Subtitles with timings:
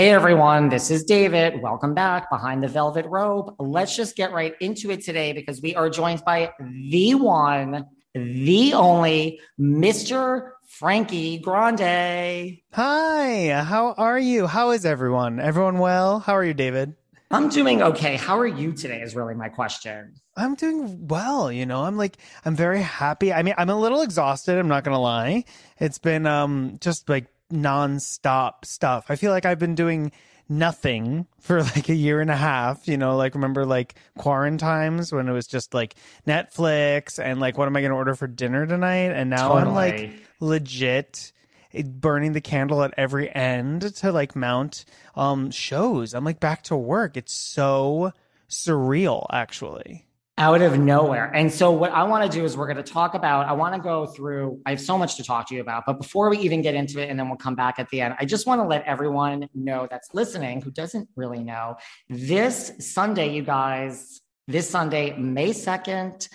[0.00, 1.60] Hey everyone, this is David.
[1.60, 3.54] Welcome back behind the velvet rope.
[3.58, 6.54] Let's just get right into it today because we are joined by
[6.88, 7.84] the one,
[8.14, 10.52] the only Mr.
[10.66, 12.60] Frankie Grande.
[12.72, 14.46] Hi, how are you?
[14.46, 15.38] How is everyone?
[15.38, 16.20] Everyone well?
[16.20, 16.94] How are you, David?
[17.30, 18.16] I'm doing okay.
[18.16, 19.02] How are you today?
[19.02, 20.14] Is really my question.
[20.34, 21.82] I'm doing well, you know.
[21.84, 23.34] I'm like I'm very happy.
[23.34, 25.44] I mean, I'm a little exhausted, I'm not going to lie.
[25.78, 29.06] It's been um just like nonstop stuff.
[29.08, 30.12] I feel like I've been doing
[30.48, 35.28] nothing for like a year and a half, you know, like remember like quarantines when
[35.28, 35.94] it was just like
[36.26, 39.12] Netflix and like what am I going to order for dinner tonight?
[39.12, 41.32] And now I'm like legit
[41.72, 46.14] eh, burning the candle at every end to like mount um shows.
[46.14, 47.16] I'm like back to work.
[47.16, 48.12] It's so
[48.50, 50.06] surreal actually.
[50.40, 51.30] Out of nowhere.
[51.34, 53.74] And so, what I want to do is we're going to talk about, I want
[53.74, 55.84] to go through, I have so much to talk to you about.
[55.86, 58.14] But before we even get into it, and then we'll come back at the end,
[58.18, 61.76] I just want to let everyone know that's listening who doesn't really know
[62.08, 66.26] this Sunday, you guys, this Sunday, May 2nd,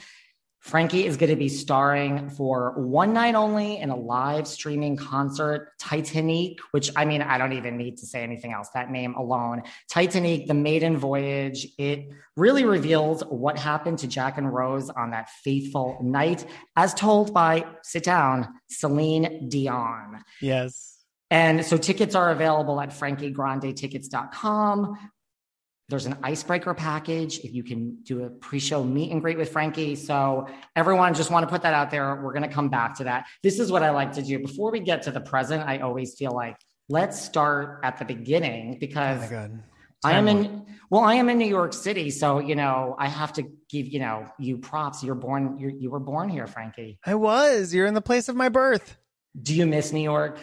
[0.66, 5.74] Frankie is going to be starring for one night only in a live streaming concert,
[5.80, 8.70] Titanique, which I mean, I don't even need to say anything else.
[8.74, 9.62] That name alone,
[9.92, 15.30] Titanique, the maiden voyage, it really reveals what happened to Jack and Rose on that
[15.44, 20.24] fateful night, as told by, sit down, Celine Dion.
[20.42, 20.94] Yes.
[21.30, 24.97] And so tickets are available at frankiegrandetickets.com.
[25.88, 29.96] There's an icebreaker package if you can do a pre-show meet and greet with Frankie.
[29.96, 32.16] So everyone just want to put that out there.
[32.23, 33.25] We're going to come back to that.
[33.44, 34.40] This is what I like to do.
[34.40, 36.57] Before we get to the present, I always feel like
[36.90, 39.63] let's start at the beginning Oh because god.
[40.03, 42.09] I am in well, I am in New York City.
[42.12, 45.03] So, you know, I have to give, you know, you props.
[45.03, 47.00] You're born, you you were born here, Frankie.
[47.06, 47.73] I was.
[47.73, 48.97] You're in the place of my birth.
[49.40, 50.40] Do you miss New York?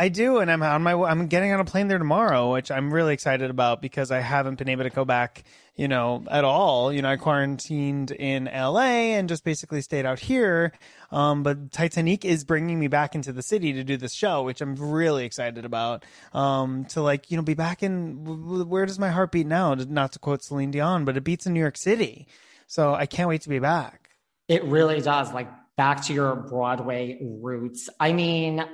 [0.00, 0.94] I do, and I'm on my.
[0.94, 4.54] I'm getting on a plane there tomorrow, which I'm really excited about because I haven't
[4.54, 5.44] been able to go back,
[5.76, 6.90] you know, at all.
[6.90, 10.72] You know, I quarantined in LA and just basically stayed out here.
[11.12, 14.62] Um, but Titanique is bringing me back into the city to do this show, which
[14.62, 16.06] I'm really excited about.
[16.32, 18.66] Um, to like, you know, be back in.
[18.70, 19.74] Where does my heart beat now?
[19.74, 22.26] Not to quote Celine Dion, but it beats in New York City.
[22.66, 24.08] So I can't wait to be back.
[24.48, 25.30] It really does.
[25.34, 27.90] Like back to your Broadway roots.
[28.00, 28.64] I mean,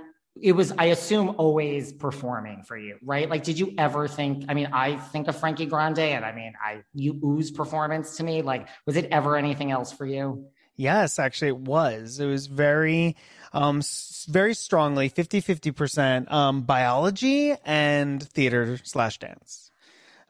[0.40, 3.28] it was, I assume, always performing for you, right?
[3.28, 4.44] Like, did you ever think?
[4.48, 8.24] I mean, I think of Frankie Grande, and I mean, I you ooze performance to
[8.24, 8.42] me.
[8.42, 10.46] Like, was it ever anything else for you?
[10.76, 12.20] Yes, actually it was.
[12.20, 13.16] It was very
[13.52, 13.80] um
[14.28, 19.70] very strongly 50-50% um biology and theater slash dance.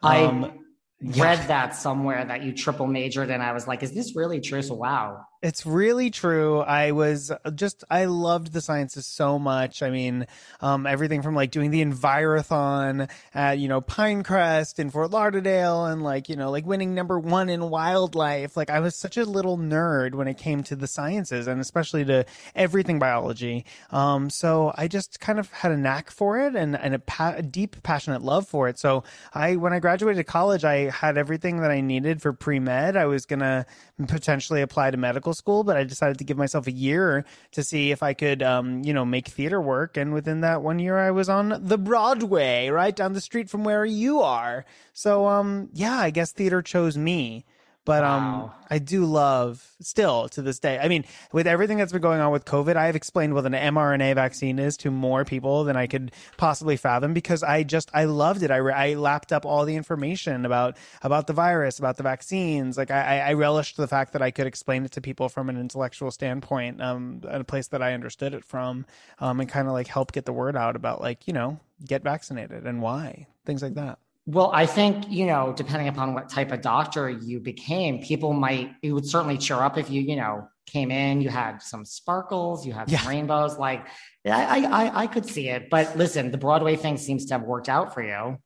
[0.02, 0.64] I Um,
[1.00, 4.62] read that somewhere that you triple majored, and I was like, is this really true?
[4.62, 5.24] So, wow.
[5.46, 6.58] It's really true.
[6.58, 9.80] I was just I loved the sciences so much.
[9.80, 10.26] I mean,
[10.60, 16.02] um, everything from like doing the Envirothon at you know Pinecrest in Fort Lauderdale, and
[16.02, 18.56] like you know like winning number one in wildlife.
[18.56, 22.04] Like I was such a little nerd when it came to the sciences, and especially
[22.06, 22.26] to
[22.56, 23.66] everything biology.
[23.92, 27.34] Um, so I just kind of had a knack for it and and a, pa-
[27.36, 28.80] a deep passionate love for it.
[28.80, 32.96] So I when I graduated college, I had everything that I needed for pre med.
[32.96, 33.64] I was gonna
[34.08, 37.92] potentially apply to medical school, but I decided to give myself a year to see
[37.92, 39.96] if I could, um, you know, make theater work.
[39.96, 43.64] And within that one year, I was on the Broadway, right down the street from
[43.64, 44.64] where you are.
[44.92, 47.44] So, um, yeah, I guess theater chose me.
[47.86, 50.76] But um, I do love still to this day.
[50.76, 53.52] I mean, with everything that's been going on with COVID, I have explained what an
[53.52, 58.06] mRNA vaccine is to more people than I could possibly fathom because I just I
[58.06, 58.50] loved it.
[58.50, 62.76] I, re- I lapped up all the information about about the virus, about the vaccines.
[62.76, 65.48] Like I, I I relished the fact that I could explain it to people from
[65.48, 68.84] an intellectual standpoint, um, a place that I understood it from,
[69.20, 72.02] um, and kind of like help get the word out about like you know get
[72.02, 74.00] vaccinated and why things like that.
[74.28, 78.72] Well, I think, you know, depending upon what type of doctor you became, people might,
[78.82, 82.66] it would certainly cheer up if you, you know, came in, you had some sparkles,
[82.66, 83.56] you had some rainbows.
[83.56, 83.86] Like,
[84.26, 85.70] I, I- I could see it.
[85.70, 88.38] But listen, the Broadway thing seems to have worked out for you.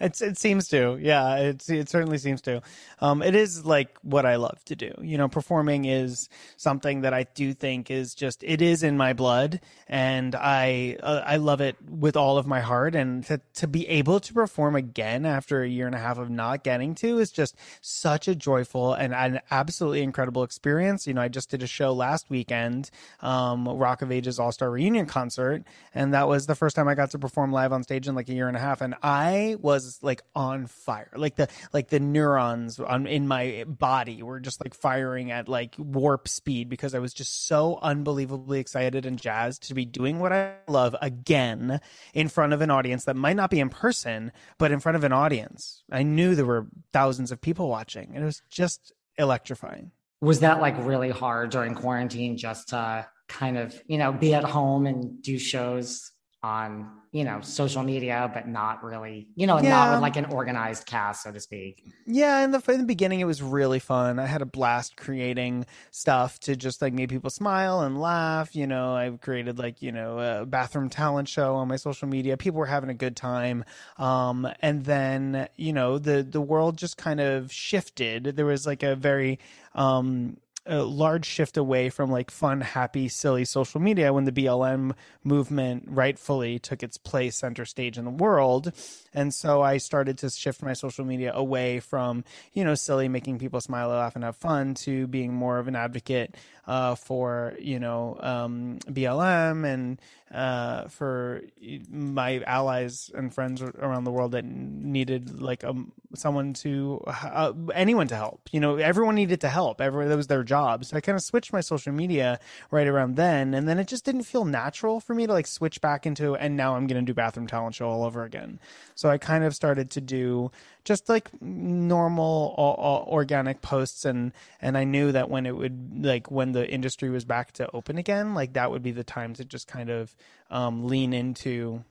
[0.00, 1.36] It's it seems to, yeah.
[1.36, 2.62] It's it certainly seems to.
[2.98, 4.92] Um, it is like what I love to do.
[5.00, 9.12] You know, performing is something that I do think is just it is in my
[9.12, 12.96] blood, and I uh, I love it with all of my heart.
[12.96, 16.28] And to to be able to perform again after a year and a half of
[16.28, 21.06] not getting to is just such a joyful and an absolutely incredible experience.
[21.06, 24.72] You know, I just did a show last weekend, um, Rock of Ages All Star
[24.72, 25.62] Reunion concert,
[25.94, 28.28] and that was the first time I got to perform live on stage in like
[28.28, 32.00] a year and a half, and I was like on fire, like the like the
[32.00, 36.98] neurons on in my body were just like firing at like warp speed because I
[36.98, 41.80] was just so unbelievably excited and jazzed to be doing what I love again
[42.12, 45.04] in front of an audience that might not be in person, but in front of
[45.04, 45.82] an audience.
[45.90, 49.90] I knew there were thousands of people watching, and it was just electrifying.
[50.20, 54.44] Was that like really hard during quarantine just to kind of, you know, be at
[54.44, 56.12] home and do shows
[56.44, 60.84] on, you know, social media, but not really, you know, not with like an organized
[60.84, 61.82] cast, so to speak?
[62.06, 64.18] Yeah, in the in the beginning, it was really fun.
[64.18, 68.54] I had a blast creating stuff to just like make people smile and laugh.
[68.54, 72.36] You know, I've created like you know a bathroom talent show on my social media.
[72.36, 73.64] People were having a good time,
[73.96, 78.36] um, and then you know the the world just kind of shifted.
[78.36, 79.38] There was like a very
[79.74, 84.92] um, a large shift away from like fun, happy, silly social media when the BLM
[85.22, 88.72] movement rightfully took its place center stage in the world.
[89.12, 93.38] And so I started to shift my social media away from, you know, silly, making
[93.38, 96.34] people smile, laugh, and have fun to being more of an advocate
[96.66, 100.00] uh, for, you know, um, BLM and
[100.34, 101.42] uh, for
[101.88, 108.08] my allies and friends around the world that needed like um, someone to, uh, anyone
[108.08, 108.48] to help.
[108.50, 109.80] You know, everyone needed to help.
[109.80, 110.84] Everyone, that was their job.
[110.84, 112.40] So I kind of switched my social media
[112.72, 113.54] right around then.
[113.54, 116.56] And then it just didn't feel natural for me to like switch back into, and
[116.56, 118.58] now I'm going to do Bathroom Talent Show all over again.
[118.96, 120.50] So I kind of started to do
[120.84, 126.04] just like normal o- o- organic posts and and I knew that when it would
[126.04, 129.34] like when the industry was back to open again like that would be the time
[129.34, 130.14] to just kind of
[130.50, 131.84] um lean into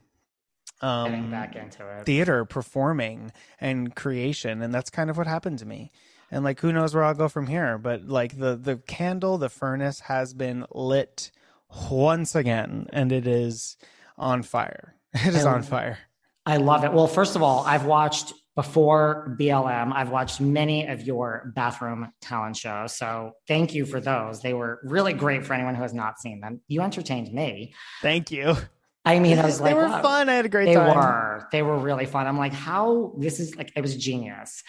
[0.82, 2.06] Getting um back into it.
[2.06, 3.32] theater performing
[3.62, 5.92] and creation and that's kind of what happened to me
[6.30, 9.50] and like who knows where I'll go from here but like the the candle the
[9.50, 11.32] furnace has been lit
[11.90, 13.78] once again and it is
[14.18, 16.00] on fire it is on fire
[16.46, 16.92] I love it.
[16.92, 22.56] Well, first of all, I've watched before BLM, I've watched many of your bathroom talent
[22.56, 22.96] shows.
[22.96, 24.42] So thank you for those.
[24.42, 26.62] They were really great for anyone who has not seen them.
[26.68, 27.74] You entertained me.
[28.02, 28.56] thank you
[29.06, 30.02] I mean, I was like, they were wow.
[30.02, 31.48] fun I had a great They time They were.
[31.52, 32.28] They were really fun.
[32.28, 34.64] I'm like, how this is like it was genius.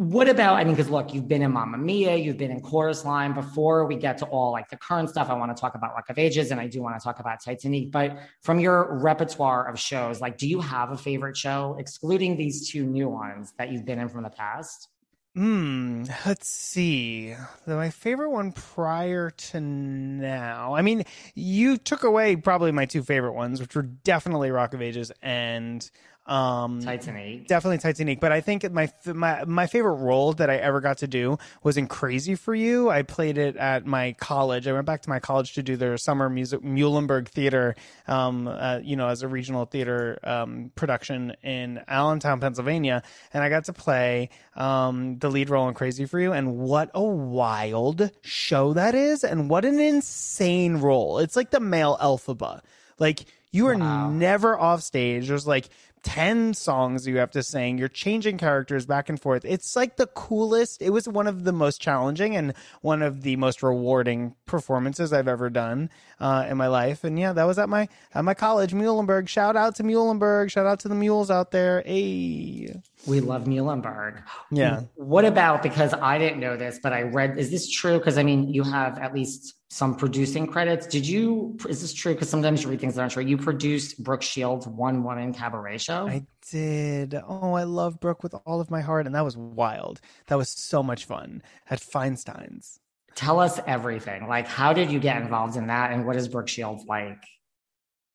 [0.00, 3.04] What about, I mean, because look, you've been in Mamma Mia, you've been in Chorus
[3.04, 3.34] Line.
[3.34, 6.08] Before we get to all like the current stuff, I want to talk about Rock
[6.08, 7.92] of Ages and I do want to talk about Titanique.
[7.92, 12.70] But from your repertoire of shows, like, do you have a favorite show, excluding these
[12.70, 14.88] two new ones that you've been in from the past?
[15.34, 16.04] Hmm.
[16.24, 17.36] Let's see.
[17.66, 20.74] My favorite one prior to now.
[20.74, 21.04] I mean,
[21.34, 25.88] you took away probably my two favorite ones, which were definitely Rock of Ages and
[26.30, 27.48] um Titanique.
[27.48, 28.20] definitely Titanique.
[28.20, 31.76] But I think my my my favorite role that I ever got to do was
[31.76, 32.88] in Crazy for You.
[32.88, 34.68] I played it at my college.
[34.68, 37.74] I went back to my college to do their summer music Muhlenberg Theater,
[38.06, 43.02] um, uh, you know, as a regional theater um, production in Allentown, Pennsylvania,
[43.34, 46.32] and I got to play um, the lead role in Crazy for You.
[46.32, 51.18] And what a wild show that is, and what an insane role!
[51.18, 52.64] It's like the male alphabet.
[53.00, 54.10] Like you are Wow.
[54.10, 55.26] never off stage.
[55.26, 55.68] There's like
[56.02, 57.78] 10 songs you have to sing.
[57.78, 59.44] You're changing characters back and forth.
[59.44, 60.80] It's like the coolest.
[60.82, 65.28] It was one of the most challenging and one of the most rewarding performances I've
[65.28, 67.04] ever done uh, in my life.
[67.04, 69.28] And yeah, that was at my at my college, Muhlenberg.
[69.28, 70.50] Shout out to Muhlenberg.
[70.50, 71.82] Shout out to the mules out there.
[71.84, 72.80] Hey.
[73.06, 74.22] We love Muhlenberg.
[74.50, 74.82] Yeah.
[74.96, 77.38] What about because I didn't know this, but I read.
[77.38, 77.98] Is this true?
[77.98, 80.86] Because I mean, you have at least some producing credits.
[80.86, 81.56] Did you?
[81.68, 82.12] Is this true?
[82.12, 83.24] Because sometimes you read things that aren't true.
[83.24, 86.08] You produced Brooke Shields' one woman cabaret show.
[86.08, 87.14] I did.
[87.14, 90.00] Oh, I love Brooke with all of my heart, and that was wild.
[90.26, 92.80] That was so much fun at Feinstein's.
[93.14, 94.28] Tell us everything.
[94.28, 97.22] Like, how did you get involved in that, and what is Brooke Shields like?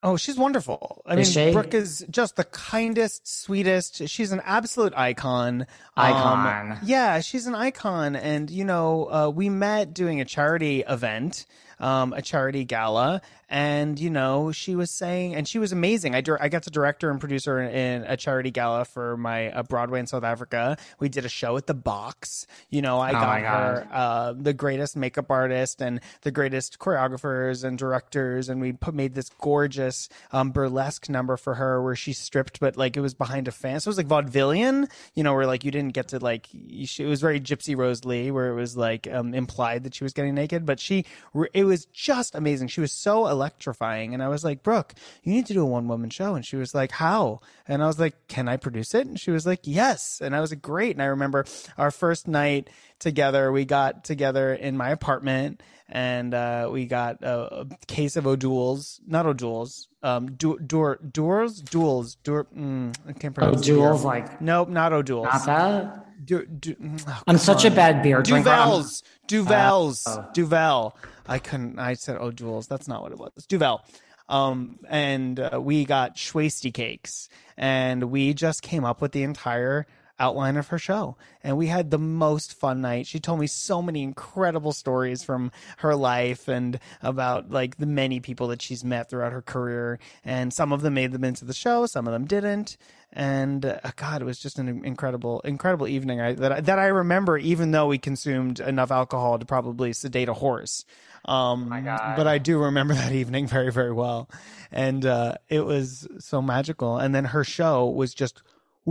[0.06, 1.02] Oh, she's wonderful.
[1.08, 1.52] I Is mean, she?
[1.52, 4.08] Brooke is just the kindest, sweetest.
[4.08, 5.66] She's an absolute icon.
[5.98, 6.74] Icon.
[6.74, 8.16] Um, yeah, she's an icon.
[8.16, 11.48] And, you know, uh, we met doing a charity event,
[11.80, 13.22] um, a charity gala.
[13.48, 16.16] And, you know, she was saying, and she was amazing.
[16.16, 18.86] I, dir- I got to direct her and produce her in, in a charity gala
[18.86, 20.78] for my uh, Broadway in South Africa.
[21.00, 22.48] We did a show at the box.
[22.72, 27.64] You know, I Oh got her uh, the greatest makeup artist and the greatest choreographers
[27.64, 32.14] and directors, and we put made this gorgeous um, burlesque number for her where she
[32.14, 35.34] stripped, but like it was behind a fan, so it was like vaudevillian, you know,
[35.34, 38.32] where like you didn't get to like you, she, it was very Gypsy Rose Lee,
[38.32, 41.06] where it was like um, implied that she was getting naked, but she
[41.54, 42.68] it was just amazing.
[42.70, 44.94] She was so electrifying, and I was like, Brooke,
[45.24, 47.40] you need to do a one woman show, and she was like, How?
[47.68, 49.08] And I was like, Can I produce it?
[49.08, 50.96] And she was like, Yes, and I was like, Great.
[50.96, 51.46] And I remember
[51.78, 52.70] our first night
[53.00, 58.26] together, we got together in my apartment and uh, we got a, a case of
[58.26, 64.02] O'Doul's, not O'Doul's, um, du- Dur, Doors, Duels, Dur, mm, I can't Oh, pronounce duels
[64.02, 64.08] beer.
[64.08, 65.26] like Nope, not O'Doul's.
[65.26, 66.06] not that.
[66.26, 66.76] Du, du,
[67.08, 68.50] oh, I'm such a bad beer drinker.
[68.50, 70.26] I'm- Duvel's, Duvel's, Oh.
[70.34, 70.96] Duvel.
[71.28, 71.80] I couldn't.
[71.80, 72.68] I said "Oh, O'Doul's.
[72.68, 73.32] That's not what it was.
[73.48, 73.82] Duvel.
[74.28, 79.86] Um, and uh, we got Schwasty cakes, and we just came up with the entire
[80.20, 83.08] outline of her show, and we had the most fun night.
[83.08, 88.20] She told me so many incredible stories from her life and about like the many
[88.20, 91.54] people that she's met throughout her career, and some of them made them into the
[91.54, 92.78] show, some of them didn't.
[93.14, 96.20] And uh, God, it was just an incredible, incredible evening.
[96.20, 100.28] I, that I, that I remember, even though we consumed enough alcohol to probably sedate
[100.28, 100.84] a horse.
[101.24, 102.16] Um, God.
[102.18, 104.30] but I do remember that evening very, very well,
[104.72, 106.98] and uh, it was so magical.
[106.98, 108.44] And then her show was just,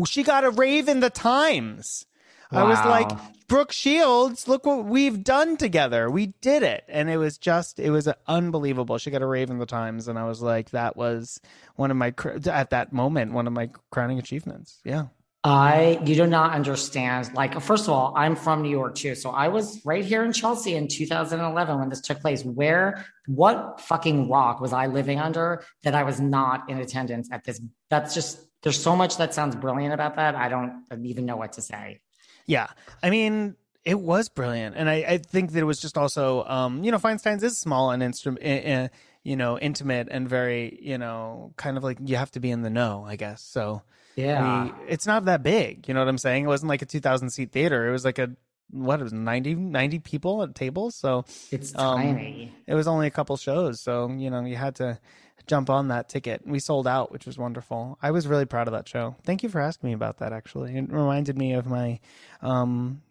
[0.05, 2.07] she got a rave in the Times.
[2.51, 3.11] I was like,
[3.49, 6.11] Brooke Shields, look what we've done together.
[6.11, 6.85] We did it.
[6.89, 8.99] And it was just, it was unbelievable.
[8.99, 10.09] She got a rave in the Times.
[10.09, 11.41] And I was like, that was
[11.77, 14.81] one of my, cr- at that moment, one of my crowning achievements.
[14.85, 15.07] Yeah.
[15.47, 17.35] I, you do not understand.
[17.35, 19.15] Like, first of all, I'm from New York too.
[19.15, 22.43] So I was right here in Chelsea in 2011 when this took place.
[22.45, 27.45] Where, what fucking rock was I living under that I was not in attendance at
[27.45, 27.61] this?
[27.91, 30.35] That's just, there's so much that sounds brilliant about that.
[30.35, 32.01] I don't even know what to say.
[32.47, 32.67] Yeah.
[33.03, 33.55] I mean,
[33.85, 34.75] it was brilliant.
[34.77, 37.91] And I, I think that it was just also, um, you know, Feinstein's is small
[37.91, 38.89] and instrument, uh,
[39.23, 42.63] you know, intimate and very, you know, kind of like you have to be in
[42.63, 43.43] the know, I guess.
[43.43, 43.83] So,
[44.17, 44.65] Yeah.
[44.65, 45.87] we, it's not that big.
[45.89, 46.45] You know what I'm saying?
[46.45, 47.87] It wasn't like a 2,000 seat theater.
[47.89, 48.31] It was like a,
[48.71, 50.97] what, it was 90, 90 people at tables.
[50.97, 52.53] So it's um, tiny.
[52.67, 53.81] it was only a couple shows.
[53.83, 54.99] So, you know, you had to
[55.47, 56.43] jump on that ticket.
[56.47, 57.99] We sold out, which was wonderful.
[58.03, 59.17] I was really proud of that show.
[59.25, 60.77] Thank you for asking me about that, actually.
[60.77, 62.01] It reminded me of my
[62.43, 63.03] um,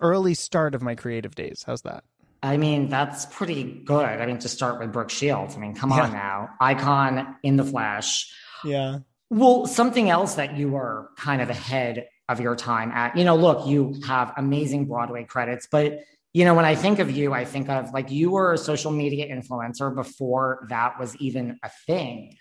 [0.00, 1.64] early start of my creative days.
[1.66, 2.04] How's that?
[2.44, 4.04] I mean, that's pretty good.
[4.04, 5.54] I mean, to start with Brooke Shields.
[5.56, 6.02] I mean, come Yeah.
[6.02, 6.48] on now.
[6.60, 8.32] Icon in the flesh.
[8.64, 8.98] Yeah.
[9.30, 13.36] Well, something else that you were kind of ahead of your time at, you know,
[13.36, 16.00] look, you have amazing Broadway credits, but
[16.34, 18.90] you know, when I think of you, I think of like you were a social
[18.90, 22.36] media influencer before that was even a thing.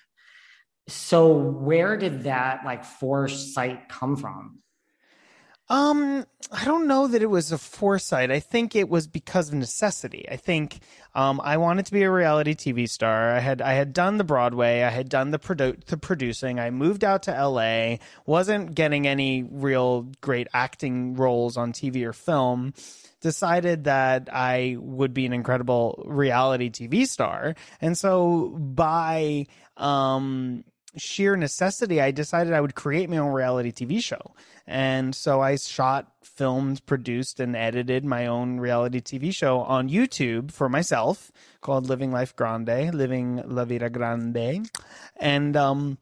[0.87, 4.59] So where did that like foresight come from?
[5.71, 8.29] Um, I don't know that it was a foresight.
[8.29, 10.25] I think it was because of necessity.
[10.29, 10.79] I think
[11.15, 13.31] um, I wanted to be a reality TV star.
[13.31, 14.81] I had I had done the Broadway.
[14.81, 16.59] I had done the produ- the producing.
[16.59, 17.99] I moved out to LA.
[18.25, 22.73] wasn't getting any real great acting roles on TV or film.
[23.21, 29.47] Decided that I would be an incredible reality TV star, and so by
[29.77, 30.65] um
[30.97, 34.35] sheer necessity, I decided I would create my own reality TV show.
[34.67, 40.51] And so I shot, filmed, produced, and edited my own reality TV show on YouTube
[40.51, 41.31] for myself
[41.61, 44.69] called Living Life Grande, Living La Vida Grande.
[45.17, 45.97] And, um,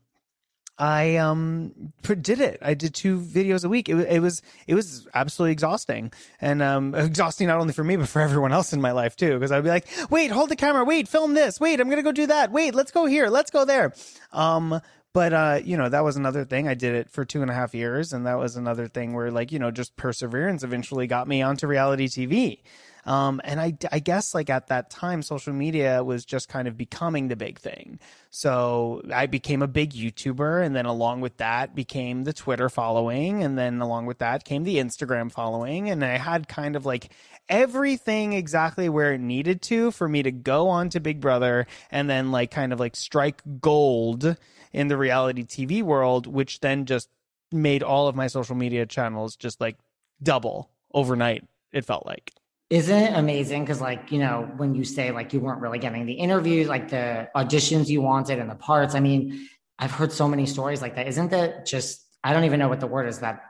[0.79, 2.59] I um did it.
[2.61, 3.89] I did two videos a week.
[3.89, 8.07] It, it was it was absolutely exhausting, and um exhausting not only for me but
[8.07, 9.33] for everyone else in my life too.
[9.33, 12.13] Because I'd be like, wait, hold the camera, wait, film this, wait, I'm gonna go
[12.13, 13.93] do that, wait, let's go here, let's go there.
[14.31, 14.79] Um,
[15.13, 16.67] but uh, you know that was another thing.
[16.67, 19.31] I did it for two and a half years, and that was another thing where
[19.31, 22.61] like you know just perseverance eventually got me onto reality TV.
[23.05, 26.77] Um, and I, I guess like at that time, social media was just kind of
[26.77, 27.99] becoming the big thing.
[28.29, 33.43] So I became a big YouTuber, and then along with that became the Twitter following,
[33.43, 37.11] and then along with that came the Instagram following, and I had kind of like
[37.47, 42.09] everything exactly where it needed to for me to go on to Big Brother and
[42.09, 44.37] then like kind of like strike gold
[44.71, 47.09] in the reality TV world, which then just
[47.51, 49.77] made all of my social media channels just like
[50.21, 51.47] double overnight.
[51.71, 52.33] It felt like.
[52.69, 53.63] Isn't it amazing?
[53.63, 56.89] Because, like, you know, when you say like you weren't really getting the interviews, like
[56.89, 59.47] the auditions you wanted and the parts, I mean,
[59.79, 61.07] I've heard so many stories like that.
[61.07, 63.41] Isn't that just, I don't even know what the word is that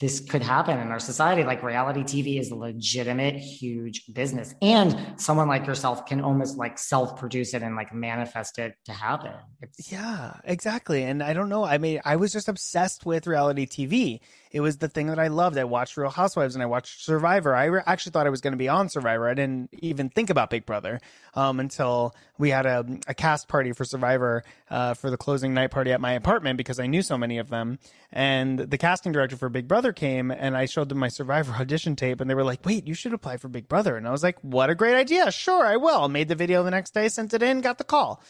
[0.00, 1.44] this could happen in our society.
[1.44, 4.54] Like reality TV is a legitimate, huge business.
[4.60, 8.92] And someone like yourself can almost like self produce it and like manifest it to
[8.92, 9.32] happen.
[9.62, 11.04] It's- yeah, exactly.
[11.04, 11.64] And I don't know.
[11.64, 14.20] I mean, I was just obsessed with reality TV.
[14.54, 15.58] It was the thing that I loved.
[15.58, 17.56] I watched Real Housewives and I watched Survivor.
[17.56, 19.28] I re- actually thought I was going to be on Survivor.
[19.28, 21.00] I didn't even think about Big Brother
[21.34, 25.72] um, until we had a, a, cast party for Survivor uh, for the closing night
[25.72, 27.80] party at my apartment because I knew so many of them.
[28.12, 31.96] And the casting director for Big Brother came and I showed them my Survivor audition
[31.96, 33.96] tape and they were like, wait, you should apply for Big Brother.
[33.96, 35.32] And I was like, what a great idea.
[35.32, 36.08] Sure, I will.
[36.08, 38.22] Made the video the next day, sent it in, got the call.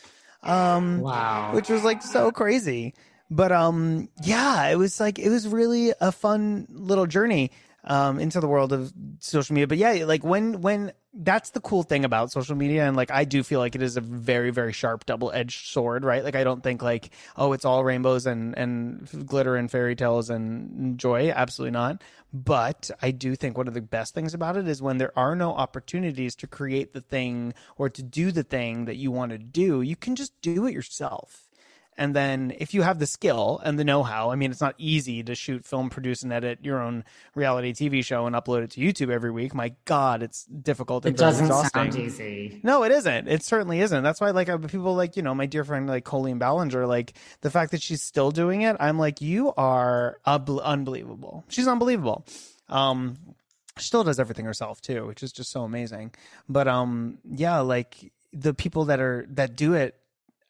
[0.43, 1.55] Um, wow.
[1.55, 2.95] Which was like so crazy.
[3.31, 7.51] But um, yeah, it was like it was really a fun little journey
[7.87, 9.67] um into the world of social media.
[9.67, 13.25] But yeah, like when when that's the cool thing about social media and like I
[13.25, 16.25] do feel like it is a very very sharp double-edged sword, right?
[16.25, 20.31] Like I don't think like oh it's all rainbows and and glitter and fairy tales
[20.31, 22.03] and joy, absolutely not.
[22.33, 25.37] But I do think one of the best things about it is when there are
[25.37, 29.39] no opportunities to create the thing or to do the thing that you want to
[29.39, 31.49] do, you can just do it yourself
[31.97, 35.23] and then if you have the skill and the know-how, I mean, it's not easy
[35.23, 38.81] to shoot, film, produce, and edit your own reality TV show and upload it to
[38.81, 39.55] YouTube every week.
[39.55, 41.07] My God, it's difficult.
[41.07, 41.93] it doesn't exhausting.
[41.93, 42.61] sound easy.
[42.63, 43.29] No, it isn't.
[43.29, 44.03] It certainly isn't.
[44.03, 47.51] That's why, like, people like you know my dear friend like Colleen Ballinger, like the
[47.51, 51.45] fact that she's still doing it, I'm like, you are un- unbelievable.
[51.49, 52.27] She's unbelievable.
[52.69, 53.17] Um,
[53.79, 56.13] she still does everything herself too, which is just so amazing.
[56.49, 59.97] But um, yeah, like the people that are that do it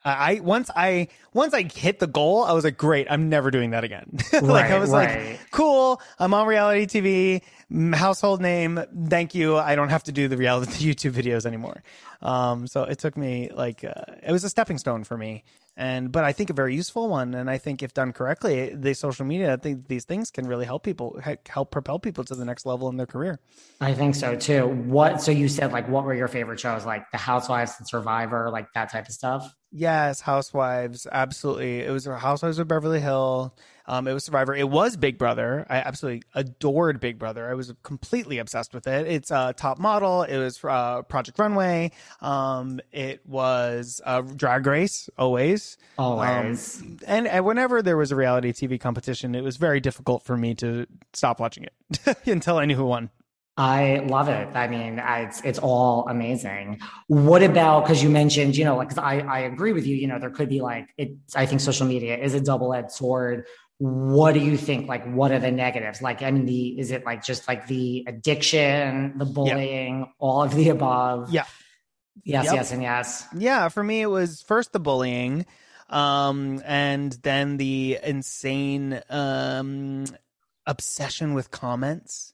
[0.05, 3.71] I once I once I hit the goal, I was like, great, I'm never doing
[3.71, 4.07] that again.
[4.33, 5.31] like right, I was right.
[5.31, 9.57] like, cool, I'm on reality TV, household name, thank you.
[9.57, 11.83] I don't have to do the reality YouTube videos anymore.
[12.21, 15.45] Um, so it took me like uh, it was a stepping stone for me,
[15.77, 17.35] and but I think a very useful one.
[17.35, 20.67] And I think if done correctly, the social media, I think these things can really
[20.67, 23.41] help people help propel people to the next level in their career.
[23.81, 24.67] I think so too.
[24.67, 25.23] What?
[25.23, 26.85] So you said like, what were your favorite shows?
[26.85, 29.55] Like The Housewives and Survivor, like that type of stuff.
[29.77, 31.81] Yes, Housewives, absolutely.
[31.81, 33.53] It was Housewives of Beverly Hill.
[33.87, 34.55] Um, it was Survivor.
[34.55, 35.67] It was Big Brother.
[35.69, 37.51] I absolutely adored Big Brother.
[37.51, 39.09] I was completely obsessed with it.
[39.09, 40.23] It's a uh, top model.
[40.23, 41.91] It was uh, Project Runway.
[42.21, 45.11] Um, it was uh, Drag Race.
[45.19, 46.81] Always, always.
[46.81, 50.37] Um, and, and, whenever there was a reality TV competition, it was very difficult for
[50.37, 53.11] me to stop watching it until I knew who won.
[53.57, 54.49] I love it.
[54.55, 56.81] I mean, it's it's all amazing.
[57.07, 59.95] What about because you mentioned, you know, like I I agree with you.
[59.95, 61.13] You know, there could be like it.
[61.37, 63.47] I think social media is a double edged sword.
[63.79, 64.89] What do you think?
[64.89, 66.03] Like, what are the negatives?
[66.03, 70.55] Like, I mean, the is it like just like the addiction, the bullying, all of
[70.55, 71.33] the above?
[71.33, 71.45] Yeah.
[72.25, 72.55] Yes, yep.
[72.55, 73.27] yes, and yes.
[73.37, 75.47] Yeah, for me, it was first the bullying,
[75.91, 80.07] um, and then the insane um
[80.67, 82.34] obsession with comments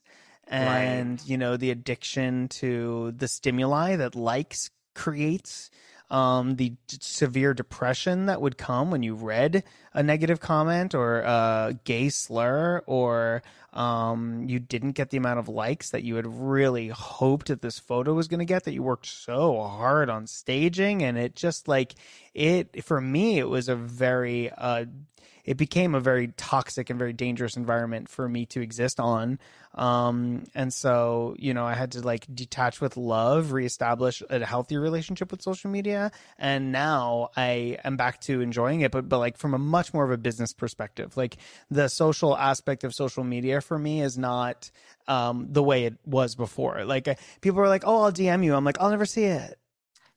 [0.51, 1.27] and right.
[1.27, 5.71] you know the addiction to the stimuli that likes creates
[6.09, 11.21] um, the d- severe depression that would come when you read a negative comment or
[11.21, 16.27] a gay slur or um, you didn't get the amount of likes that you had
[16.27, 20.27] really hoped that this photo was going to get that you worked so hard on
[20.27, 21.95] staging and it just like
[22.33, 24.83] it for me it was a very uh,
[25.45, 29.39] it became a very toxic and very dangerous environment for me to exist on.
[29.73, 34.77] Um, and so, you know, I had to like detach with love, reestablish a healthy
[34.77, 36.11] relationship with social media.
[36.37, 40.03] And now I am back to enjoying it, but, but like from a much more
[40.03, 41.37] of a business perspective, like
[41.69, 44.69] the social aspect of social media for me is not,
[45.07, 46.83] um, the way it was before.
[46.83, 48.55] Like people are like, Oh, I'll DM you.
[48.55, 49.57] I'm like, I'll never see it.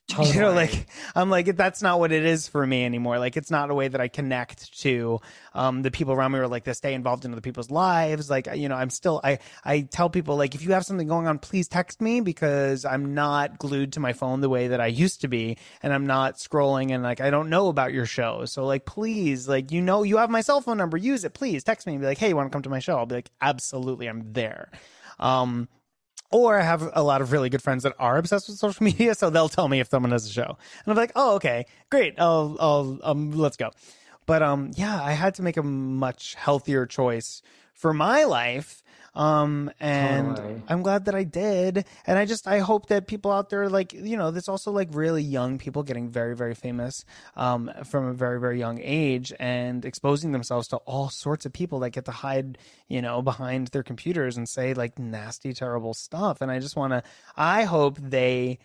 [0.06, 0.34] Totally.
[0.34, 3.18] You know, like I'm like that's not what it is for me anymore.
[3.18, 5.18] Like it's not a way that I connect to
[5.54, 8.28] um, the people around me or like to stay involved in other people's lives.
[8.28, 11.26] Like you know, I'm still I I tell people like if you have something going
[11.26, 14.88] on, please text me because I'm not glued to my phone the way that I
[14.88, 18.44] used to be, and I'm not scrolling and like I don't know about your show.
[18.44, 21.32] So like please, like you know, you have my cell phone number, use it.
[21.32, 22.98] Please text me and be like, hey, you want to come to my show?
[22.98, 24.70] I'll be like, absolutely, I'm there.
[25.18, 25.68] Um,
[26.34, 29.14] Or I have a lot of really good friends that are obsessed with social media,
[29.14, 32.14] so they'll tell me if someone has a show, and I'm like, oh, okay, great,
[32.18, 33.70] I'll, I'll, um, let's go.
[34.26, 37.40] But um, yeah, I had to make a much healthier choice
[37.72, 38.82] for my life
[39.14, 40.62] um, and Totally.
[40.68, 41.84] I'm glad that I did.
[42.06, 44.88] And I just, I hope that people out there, like, you know, there's also like
[44.92, 47.04] really young people getting very, very famous,
[47.36, 51.80] um, from a very, very young age and exposing themselves to all sorts of people
[51.80, 56.40] that get to hide, you know, behind their computers and say like nasty, terrible stuff.
[56.40, 57.02] And I just want to,
[57.36, 58.58] I hope they,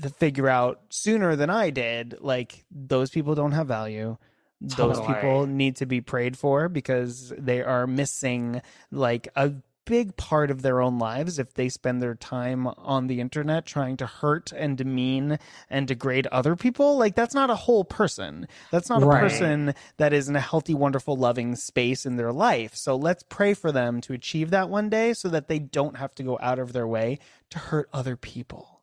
[0.00, 4.16] th- figure out sooner than I did, like those people don't have value.
[4.60, 5.14] Those Totally.
[5.14, 9.52] people need to be prayed for because they are missing like a
[9.86, 13.96] big part of their own lives if they spend their time on the internet trying
[13.96, 15.38] to hurt and demean
[15.70, 16.98] and degrade other people.
[16.98, 18.48] Like that's not a whole person.
[18.70, 22.74] That's not a person that is in a healthy, wonderful, loving space in their life.
[22.74, 26.14] So let's pray for them to achieve that one day so that they don't have
[26.16, 27.18] to go out of their way
[27.50, 28.75] to hurt other people.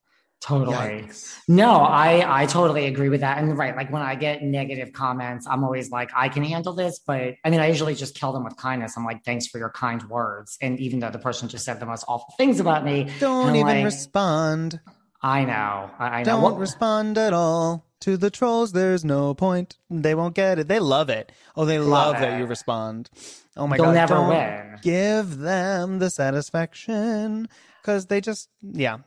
[0.43, 0.75] Totally.
[0.75, 1.37] Yikes.
[1.47, 3.37] No, I I totally agree with that.
[3.37, 6.99] And right, like when I get negative comments, I'm always like, I can handle this,
[6.99, 8.97] but I mean, I usually just kill them with kindness.
[8.97, 10.57] I'm like, thanks for your kind words.
[10.61, 13.67] And even though the person just said the most awful things about me, Don't even
[13.67, 14.81] like, respond.
[15.21, 16.23] I know, I, I know.
[16.25, 17.85] Don't What- respond at all.
[18.01, 19.77] To the trolls, there's no point.
[19.89, 20.67] They won't get it.
[20.67, 21.31] They love it.
[21.55, 23.09] Oh, they love, Love that you respond.
[23.55, 23.93] Oh my They'll god!
[23.93, 24.77] never don't win.
[24.81, 27.47] Give them the satisfaction
[27.81, 28.97] because they just yeah.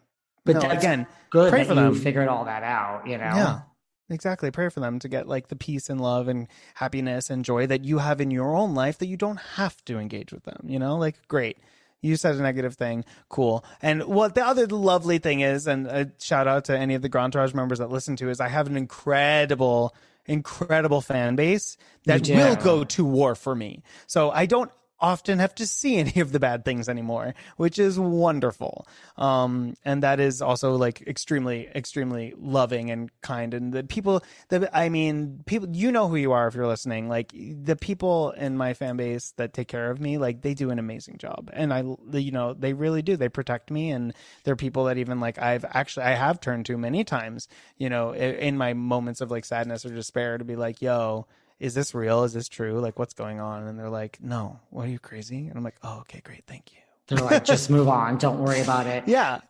[0.47, 1.95] But no, again, good pray that for you them.
[1.95, 3.07] figured all that out.
[3.07, 3.25] You know.
[3.25, 3.61] Yeah.
[4.09, 4.53] Exactly.
[4.53, 7.85] Pray for them to get like the peace and love and happiness and joy that
[7.85, 10.61] you have in your own life that you don't have to engage with them.
[10.65, 11.59] You know, like great.
[12.03, 13.05] You said a negative thing.
[13.29, 13.65] Cool.
[13.83, 17.09] And what the other lovely thing is, and a shout out to any of the
[17.09, 19.93] Grandetourage members that listen to, is I have an incredible,
[20.25, 23.83] incredible fan base that will go to war for me.
[24.07, 27.99] So I don't often have to see any of the bad things anymore, which is
[27.99, 28.87] wonderful.
[29.17, 33.53] Um, and that is also like extremely, extremely loving and kind.
[33.55, 37.09] And the people that, I mean, people, you know who you are if you're listening.
[37.09, 40.71] Like the people in my fan base that take care of me, like they do
[40.71, 41.51] an amazing job.
[41.53, 43.17] And I, you know, they really do.
[43.17, 43.91] They protect me.
[43.91, 47.91] And they're people that even like I've actually, I have turned to many times, you
[47.91, 51.27] know, in my moments of like sadness or despair to be like, yo,
[51.59, 52.25] is this real?
[52.25, 52.81] Is this true?
[52.81, 53.67] Like, what's going on?
[53.67, 55.49] And they're like, no, what are you crazy?
[55.49, 56.45] And I'm like, oh, okay, great.
[56.47, 56.79] Thank you.
[57.09, 58.19] They're like, just move on.
[58.19, 59.05] Don't worry about it.
[59.07, 59.41] Yeah.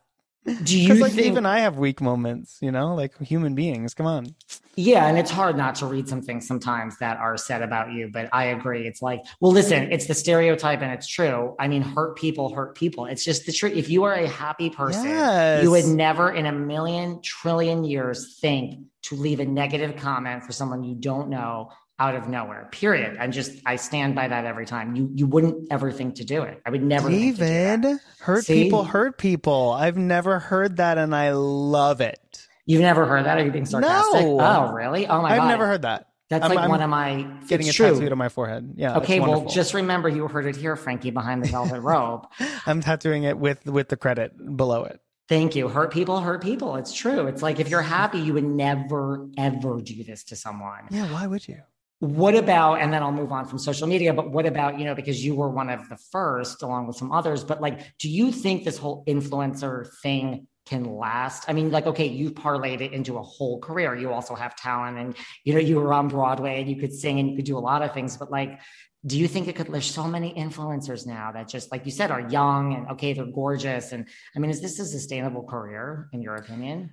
[0.63, 1.27] Do you like think?
[1.27, 3.95] even I have weak moments, you know, like human beings.
[3.95, 4.37] Come on.
[4.77, 8.11] Yeah, and it's hard not to read some things sometimes that are said about you,
[8.13, 8.87] but I agree.
[8.87, 11.57] It's like, well, listen, it's the stereotype and it's true.
[11.59, 13.07] I mean, hurt people hurt people.
[13.07, 13.73] It's just the truth.
[13.75, 15.65] If you are a happy person, Yes.
[15.65, 20.53] you would never in a million trillion years think to leave a negative comment for
[20.53, 22.69] someone you don't know out of nowhere.
[22.73, 23.17] Period.
[23.19, 24.95] I'm just I stand by that every time.
[24.97, 26.61] You you wouldn't ever think to do it.
[26.67, 27.81] I would never think to do that.
[27.83, 28.65] David, hurt See?
[28.65, 29.73] people hurt people.
[29.73, 32.47] I've never heard that and I love it.
[32.67, 33.39] You've never heard that?
[33.39, 34.21] Are you being sarcastic?
[34.23, 34.41] No.
[34.41, 35.07] Oh, really?
[35.07, 35.39] Oh my god.
[35.43, 36.09] I've never heard that.
[36.29, 37.93] That's I'm- like I'm one of my Getting a true.
[37.95, 38.73] tattooed on my forehead.
[38.77, 38.97] Yeah.
[38.99, 42.27] Okay, well, just remember you heard it here, Frankie, behind the velvet rope.
[42.67, 45.01] I'm tattooing it with with the credit below it.
[45.29, 45.69] Thank you.
[45.69, 46.77] Hurt people, hurt people.
[46.77, 47.27] It's true.
[47.29, 50.87] It's like if you're happy, you would never, ever do this to someone.
[50.91, 51.59] Yeah, why would you?
[52.01, 54.95] What about, and then I'll move on from social media, but what about, you know,
[54.95, 58.31] because you were one of the first along with some others, but like, do you
[58.31, 61.49] think this whole influencer thing can last?
[61.49, 63.95] I mean, like, okay, you parlayed it into a whole career.
[63.95, 67.19] You also have talent and, you know, you were on Broadway and you could sing
[67.19, 68.61] and you could do a lot of things, but like,
[69.07, 72.11] do you think it could, there's so many influencers now that just, like you said,
[72.11, 73.93] are young and okay, they're gorgeous.
[73.93, 76.93] And I mean, is this a sustainable career in your opinion?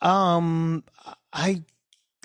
[0.00, 0.84] Um,
[1.32, 1.64] I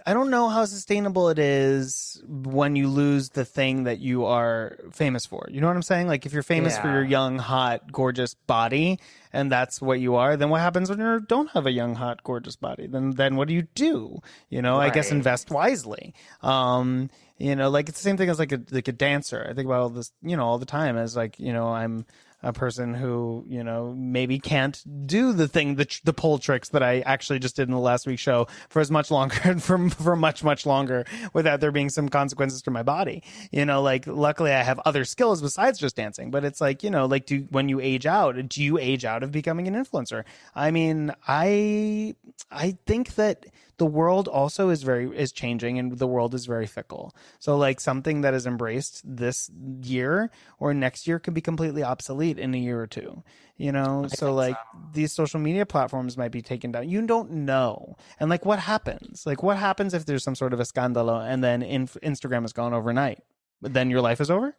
[0.06, 4.78] I don't know how sustainable it is when you lose the thing that you are
[4.92, 5.48] famous for.
[5.50, 6.08] You know what I'm saying?
[6.08, 9.00] Like if you're famous for your young, hot, gorgeous body,
[9.32, 12.24] and that's what you are, then what happens when you don't have a young, hot,
[12.24, 12.88] gorgeous body?
[12.88, 14.20] Then then what do you do?
[14.50, 16.13] You know, I guess invest wisely.
[16.42, 19.46] Um, you know, like it's the same thing as like a like a dancer.
[19.50, 22.06] I think about all this, you know, all the time as like you know I'm
[22.43, 26.84] a person who you know maybe can't do the thing the the pole tricks that
[26.84, 30.15] I actually just did in the last week's show for as much longer for for
[30.15, 33.23] much much longer without there being some consequences to my body.
[33.51, 36.89] You know like luckily I have other skills besides just dancing but it's like you
[36.89, 40.23] know like do when you age out do you age out of becoming an influencer?
[40.53, 42.15] I mean I
[42.51, 43.45] I think that
[43.78, 47.16] the world also is very is changing and the world is very fickle.
[47.40, 49.50] So like something that is embraced this
[49.82, 53.24] year or next year could be completely obsolete in a year or two
[53.58, 54.08] you know?
[54.10, 54.58] So like
[54.94, 56.90] these social media platforms might be taken down.
[56.90, 57.96] You don't know.
[58.20, 59.26] And like what happens?
[59.26, 62.54] Like what happens if there's some sort of a scandalo and then in- instagram is
[62.54, 63.24] gone overnight?
[63.62, 64.56] Then your life is over?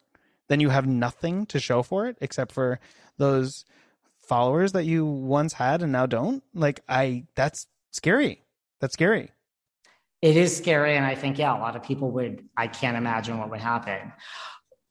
[0.47, 2.79] Then you have nothing to show for it except for
[3.17, 3.65] those
[4.19, 6.43] followers that you once had and now don't?
[6.53, 8.44] Like, I, that's scary.
[8.81, 9.31] That's scary.
[10.21, 10.95] It is scary.
[10.95, 14.11] And I think, yeah, a lot of people would, I can't imagine what would happen.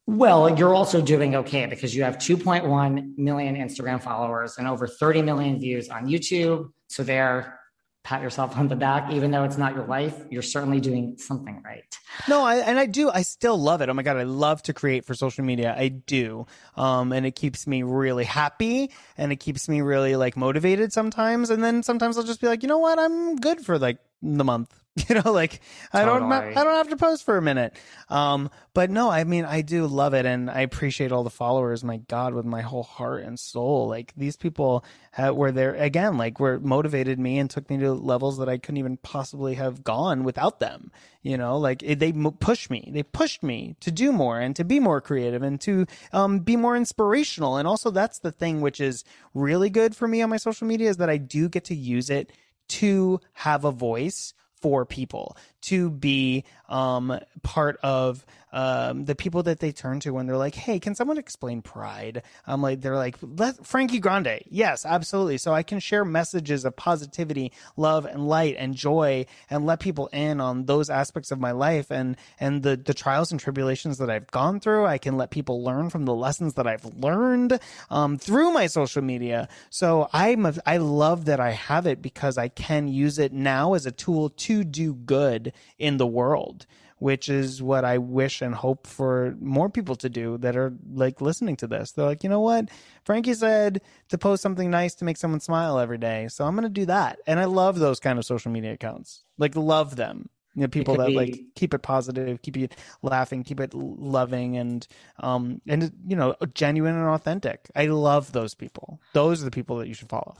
[0.07, 5.23] Well, you're also doing okay because you have 2.1 million Instagram followers and over 30
[5.23, 6.69] million views on YouTube.
[6.87, 7.59] So there,
[8.05, 11.61] pat yourself on the back, even though it's not your life, you're certainly doing something
[11.65, 11.83] right.
[12.29, 13.09] No, I, and I do.
[13.09, 13.89] I still love it.
[13.89, 15.75] Oh my god, I love to create for social media.
[15.75, 16.45] I do,
[16.77, 21.49] um, and it keeps me really happy, and it keeps me really like motivated sometimes.
[21.49, 24.43] And then sometimes I'll just be like, you know what, I'm good for like the
[24.43, 25.59] month you know like
[25.91, 27.75] i don't i don't have to post for a minute.
[28.09, 31.83] Um but no i mean i do love it and i appreciate all the followers
[31.83, 33.87] my god with my whole heart and soul.
[33.87, 34.85] Like these people
[35.33, 38.77] were there again like were motivated me and took me to levels that i couldn't
[38.77, 40.91] even possibly have gone without them
[41.25, 41.57] you know?
[41.57, 42.87] Like it, they pushed me.
[42.93, 46.55] They pushed me to do more and to be more creative and to um, be
[46.55, 47.57] more inspirational.
[47.57, 49.03] And also that's the thing which is
[49.33, 52.09] really good for me on my social media is that i do get to use
[52.11, 52.31] it
[52.67, 58.25] to have a voice for people to be um, part of
[58.55, 62.23] um, the people that they turn to when they're like, "Hey, can someone explain pride?"
[62.47, 66.75] I'm like, they're like, Let, "Frankie Grande, yes, absolutely." So I can share messages of
[66.77, 71.51] positivity, love, and light and joy, and let people in on those aspects of my
[71.51, 74.85] life and and the the trials and tribulations that I've gone through.
[74.85, 79.01] I can let people learn from the lessons that I've learned um, through my social
[79.01, 79.49] media.
[79.69, 83.73] So I'm a, I love that I have it because I can use it now
[83.73, 86.65] as a tool to do good in the world
[86.99, 91.21] which is what I wish and hope for more people to do that are like
[91.21, 91.91] listening to this.
[91.91, 92.69] They're like, you know what?
[93.03, 96.27] Frankie said to post something nice to make someone smile every day.
[96.29, 97.19] So I'm going to do that.
[97.27, 99.23] And I love those kind of social media accounts.
[99.37, 100.29] Like, love them.
[100.55, 101.15] You know, people that be...
[101.15, 104.87] like keep it positive, keep it laughing, keep it loving, and
[105.19, 107.69] um, and you know, genuine and authentic.
[107.75, 109.01] I love those people.
[109.11, 110.37] Those are the people that you should follow.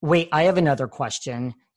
[0.00, 1.54] Wait, I have another question.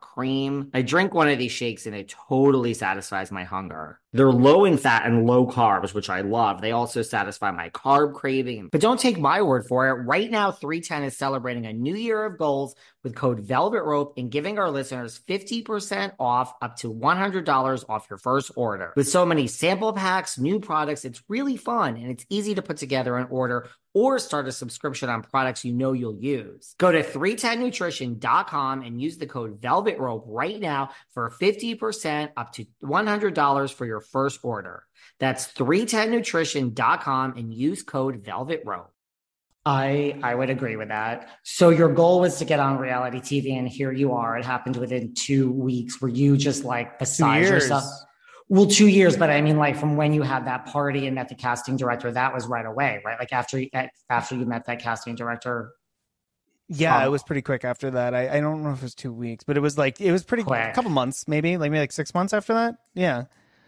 [0.00, 0.70] cream.
[0.74, 4.00] I drink one of these shakes and it totally satisfies my hunger.
[4.12, 6.62] They're low in fat and low carbs, which I love.
[6.62, 8.70] They also satisfy my carb craving.
[8.72, 10.04] But don't take my word for it.
[10.04, 14.30] Right now, 310 is celebrating a new year of goals with code Velvet Rope and
[14.30, 18.94] giving our listeners 50% off up to $100 off your first order.
[18.96, 22.78] With so many sample packs, new products, it's really fun and it's easy to put
[22.78, 26.74] together an order or start a subscription on products you know you'll use.
[26.76, 32.66] Go to 310nutrition.com and use the code Velvet Rope right now for 50% up to
[32.84, 34.84] $100 for your first order.
[35.18, 38.92] That's 310nutrition.com and use code Velvet Rope.
[39.64, 41.30] I I would agree with that.
[41.42, 44.38] So your goal was to get on reality TV, and here you are.
[44.38, 46.00] It happened within two weeks.
[46.00, 47.82] Were you just like beside yourself?
[48.48, 51.28] Well, two years, but I mean, like from when you had that party and met
[51.28, 53.18] the casting director, that was right away, right?
[53.18, 53.62] Like after
[54.08, 55.72] after you met that casting director.
[56.68, 58.14] Yeah, um, it was pretty quick after that.
[58.14, 60.24] I, I don't know if it was two weeks, but it was like it was
[60.24, 60.60] pretty quick.
[60.60, 62.76] a couple months, maybe like maybe like six months after that.
[62.94, 63.24] Yeah.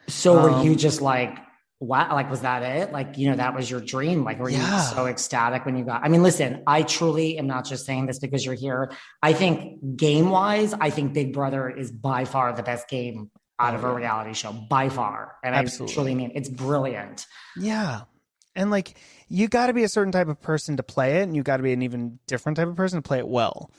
[0.07, 1.39] So um, were you um, just like
[1.81, 2.93] wow, like was that it?
[2.93, 4.25] Like, you know, that was your dream.
[4.25, 4.77] Like, were yeah.
[4.77, 6.05] you so ecstatic when you got?
[6.05, 8.93] I mean, listen, I truly am not just saying this because you're here.
[9.23, 13.75] I think game wise, I think Big Brother is by far the best game out
[13.75, 15.37] of a reality show, by far.
[15.43, 15.93] And Absolutely.
[15.93, 17.27] I truly mean it's brilliant.
[17.57, 18.03] Yeah.
[18.55, 21.37] And like you got to be a certain type of person to play it, and
[21.37, 23.71] you got to be an even different type of person to play it well.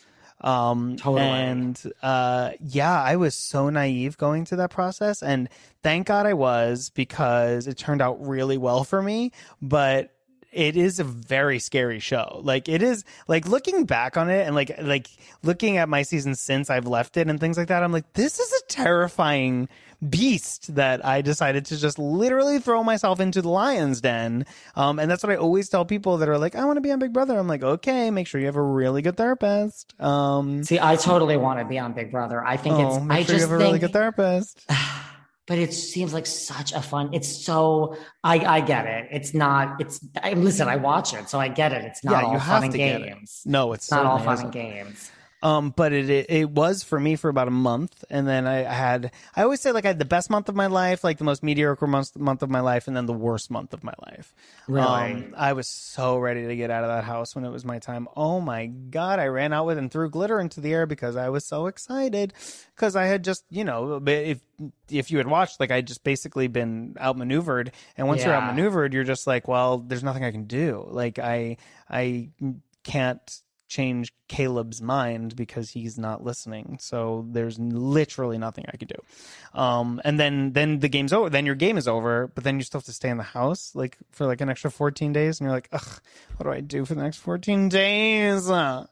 [0.42, 1.22] Um, totally.
[1.22, 5.50] And uh, yeah, I was so naive going through that process, and
[5.84, 9.32] thank God I was because it turned out really well for me.
[9.62, 10.13] But
[10.51, 12.41] it is a very scary show.
[12.43, 15.09] Like it is like looking back on it and like like
[15.43, 17.83] looking at my season since I've left it and things like that.
[17.83, 19.69] I'm like, this is a terrifying
[20.07, 24.45] beast that I decided to just literally throw myself into the lion's den.
[24.75, 26.91] Um, and that's what I always tell people that are like, I want to be
[26.91, 27.38] on Big Brother.
[27.38, 29.99] I'm like, okay, make sure you have a really good therapist.
[30.01, 32.43] Um, See, I totally want to be on Big Brother.
[32.43, 34.65] I think oh, it's, make I sure just you have a think, really good therapist.
[35.49, 39.07] but it seems like such a fun it's so i i get it.
[39.12, 41.83] It's not it's I, listen i watch it so i get it.
[41.83, 43.41] It's not yeah, all fun and games.
[43.45, 44.45] No it's, it's not all fun isn't.
[44.45, 48.28] and games um, but it, it, it was for me for about a month, and
[48.28, 51.04] then I had I always say like I had the best month of my life,
[51.04, 53.84] like the most mediocre month month of my life, and then the worst month of
[53.84, 54.34] my life.
[54.67, 57.63] Really, um, I was so ready to get out of that house when it was
[57.63, 58.10] my time.
[58.17, 61.30] Oh my god, I ran out with and threw glitter into the air because I
[61.30, 62.34] was so excited
[62.75, 64.39] because I had just you know if
[64.89, 68.28] if you had watched like I just basically been outmaneuvered, and once yeah.
[68.28, 70.86] you're outmaneuvered, you're just like, well, there's nothing I can do.
[70.89, 71.56] Like I
[71.89, 72.30] I
[72.84, 76.77] can't change Caleb's mind because he's not listening.
[76.82, 79.60] So there's literally nothing I could do.
[79.60, 81.29] Um, and then then the game's over.
[81.29, 83.71] Then your game is over, but then you still have to stay in the house
[83.75, 86.01] like for like an extra 14 days, and you're like, ugh,
[86.38, 88.49] what do I do for the next 14 days?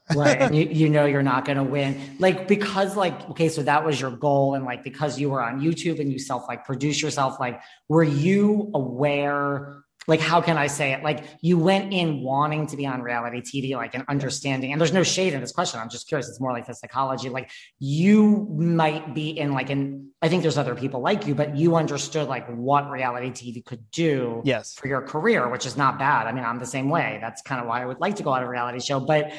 [0.14, 3.84] right, and you you know you're not gonna win, like because like okay, so that
[3.84, 7.02] was your goal, and like because you were on YouTube and you self like produce
[7.02, 9.82] yourself, like were you aware?
[10.08, 11.04] Like how can I say it?
[11.04, 14.92] Like you went in wanting to be on reality TV, like an understanding, and there's
[14.92, 15.78] no shade in this question.
[15.78, 16.28] I'm just curious.
[16.28, 17.28] It's more like the psychology.
[17.28, 21.56] Like you might be in like an I think there's other people like you, but
[21.56, 24.74] you understood like what reality TV could do yes.
[24.74, 26.26] for your career, which is not bad.
[26.26, 27.18] I mean, I'm the same way.
[27.20, 28.98] That's kind of why I would like to go on a reality show.
[29.00, 29.32] But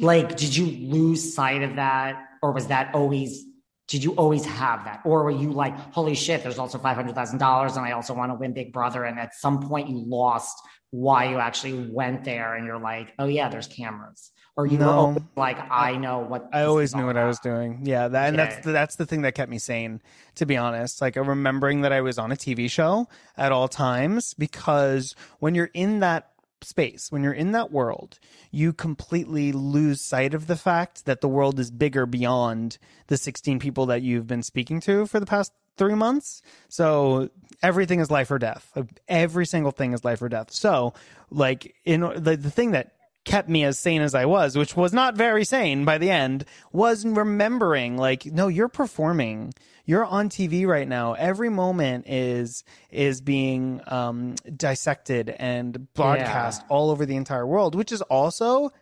[0.00, 2.20] like, did you lose sight of that?
[2.42, 3.44] Or was that always
[3.88, 5.00] did you always have that?
[5.04, 8.52] Or were you like holy shit there's also $500000 and i also want to win
[8.52, 10.56] big brother and at some point you lost
[10.90, 14.30] why you actually went there and you're like oh yeah there's cameras.
[14.54, 17.24] Or you no, were like i know what i always knew what about.
[17.24, 17.80] i was doing.
[17.84, 20.02] Yeah that, and that's the, that's the thing that kept me sane
[20.36, 21.00] to be honest.
[21.00, 25.70] Like remembering that i was on a tv show at all times because when you're
[25.72, 26.31] in that
[26.64, 28.18] space, when you're in that world,
[28.50, 33.58] you completely lose sight of the fact that the world is bigger beyond the 16
[33.58, 36.42] people that you've been speaking to for the past three months.
[36.68, 37.30] So
[37.62, 38.76] everything is life or death.
[39.08, 40.50] Every single thing is life or death.
[40.52, 40.94] So,
[41.30, 42.92] like, in the, the thing that
[43.24, 46.44] kept me as sane as I was, which was not very sane by the end,
[46.72, 51.14] was remembering, like, no, you're performing you're on TV right now.
[51.14, 56.68] Every moment is is being um, dissected and broadcast yeah.
[56.68, 58.72] all over the entire world, which is also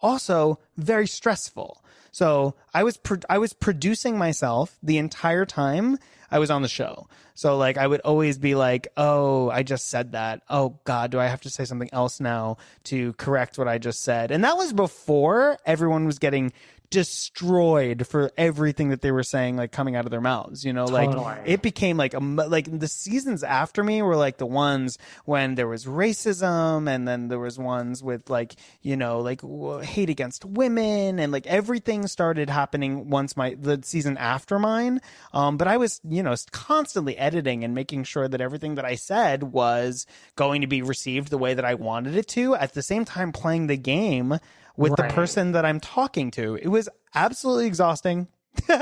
[0.00, 1.82] also very stressful.
[2.12, 5.98] So I was pro- I was producing myself the entire time
[6.30, 7.08] I was on the show.
[7.34, 10.42] So like I would always be like, "Oh, I just said that.
[10.48, 14.02] Oh god, do I have to say something else now to correct what I just
[14.02, 16.52] said?" And that was before everyone was getting
[16.90, 20.84] destroyed for everything that they were saying like coming out of their mouths you know
[20.84, 21.36] like Totally.
[21.44, 25.68] it became like a like the seasons after me were like the ones when there
[25.68, 30.44] was racism and then there was ones with like you know like w- hate against
[30.44, 35.00] women and like everything started happening once my the season after mine
[35.32, 38.96] um but i was you know constantly editing and making sure that everything that i
[38.96, 42.82] said was going to be received the way that i wanted it to at the
[42.82, 44.40] same time playing the game
[44.76, 45.08] with Right.
[45.08, 48.28] the person that i'm talking to it was absolutely exhausting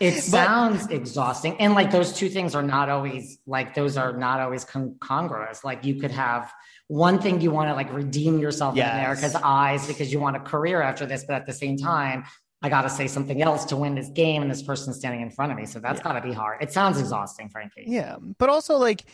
[0.00, 1.56] It sounds exhausting.
[1.60, 5.62] And like those two things are not always like those are not always con- congruous.
[5.62, 6.52] Like you could have
[6.88, 8.92] one thing you want to like redeem yourself Yes.
[8.92, 12.24] in America's eyes because you want a career after this, but at the same time,
[12.60, 15.30] I got to say something else to win this game and this person's standing in
[15.30, 15.64] front of me.
[15.64, 16.60] So that's got to be hard.
[16.60, 17.84] It sounds exhausting, frankly.
[17.86, 19.04] Yeah, but also like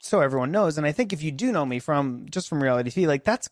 [0.00, 2.90] so everyone knows, and I think if you do know me from just from reality
[2.90, 3.48] TV, like that's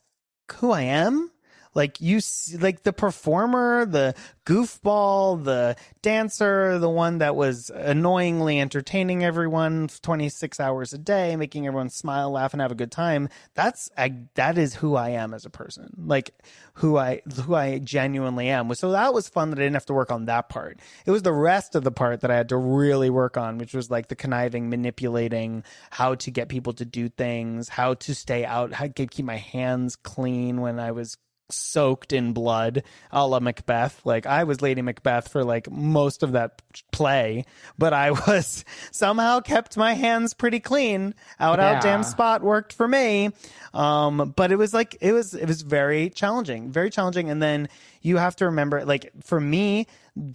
[0.57, 1.31] who I am.
[1.75, 2.21] Like you,
[2.59, 4.15] like the performer, the
[4.45, 11.37] goofball, the dancer, the one that was annoyingly entertaining everyone twenty six hours a day,
[11.37, 13.29] making everyone smile, laugh, and have a good time.
[13.55, 15.93] That's I, that is who I am as a person.
[15.97, 16.35] Like
[16.75, 18.73] who I who I genuinely am.
[18.75, 20.81] So that was fun that I didn't have to work on that part.
[21.07, 23.75] It was the rest of the part that I had to really work on, which
[23.75, 28.45] was like the conniving, manipulating, how to get people to do things, how to stay
[28.45, 31.17] out, how to keep my hands clean when I was
[31.53, 34.01] soaked in blood, a la Macbeth.
[34.05, 37.45] Like I was Lady Macbeth for like most of that play,
[37.79, 41.15] but I was somehow kept my hands pretty clean.
[41.39, 43.31] Out out damn spot worked for me.
[43.75, 47.31] Um, but it was like it was it was very challenging, very challenging.
[47.31, 47.69] And then
[48.01, 49.87] you have to remember, like for me,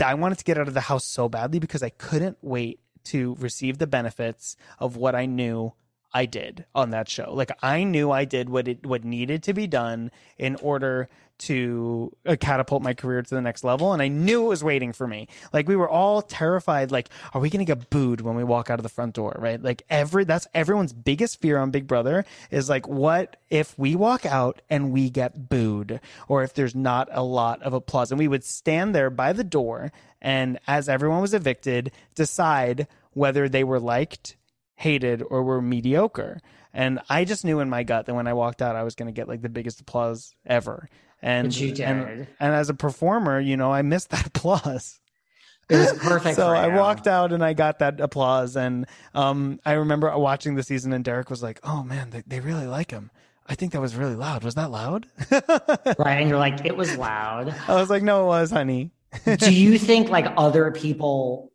[0.03, 3.36] I wanted to get out of the house so badly because I couldn't wait to
[3.39, 5.74] receive the benefits of what I knew
[6.18, 7.32] I did on that show.
[7.32, 10.09] Like I knew I did what it what needed to be done
[10.39, 14.47] in order to uh, catapult my career to the next level and I knew it
[14.47, 15.28] was waiting for me.
[15.53, 18.72] Like we were all terrified like are we going to get booed when we walk
[18.72, 19.61] out of the front door, right?
[19.61, 24.26] Like every that's everyone's biggest fear on Big Brother is like what if we walk
[24.26, 28.28] out and we get booed or if there's not a lot of applause and we
[28.28, 33.80] would stand there by the door and as everyone was evicted decide whether they were
[33.80, 34.36] liked
[34.78, 36.39] hated or were mediocre.
[36.73, 39.07] And I just knew in my gut that when I walked out, I was going
[39.07, 40.88] to get like the biggest applause ever.
[41.21, 44.99] And, you and and as a performer, you know, I missed that applause.
[45.69, 46.36] It was perfect.
[46.38, 48.55] So I walked out and I got that applause.
[48.55, 52.39] And um, I remember watching the season, and Derrick was like, "Oh man, they, they
[52.39, 53.09] really like him."
[53.47, 54.43] I think that was really loud.
[54.43, 55.07] Was that loud?
[55.97, 56.19] Right.
[56.21, 57.53] And you're like, it was loud.
[57.67, 58.91] I was like, "No, it was, honey."
[59.38, 61.51] do you think like other people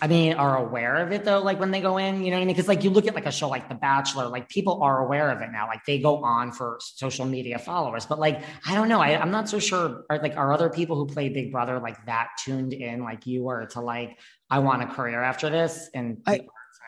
[0.00, 2.42] i mean are aware of it though like when they go in you know what
[2.42, 2.54] i mean?
[2.54, 5.30] Because like you look at like a show like the bachelor like people are aware
[5.30, 8.88] of it now like they go on for social media followers but like i don't
[8.88, 11.78] know I, i'm not so sure are like are other people who play big brother
[11.78, 14.18] like that tuned in like you were to like
[14.48, 16.46] i want a career after this and I-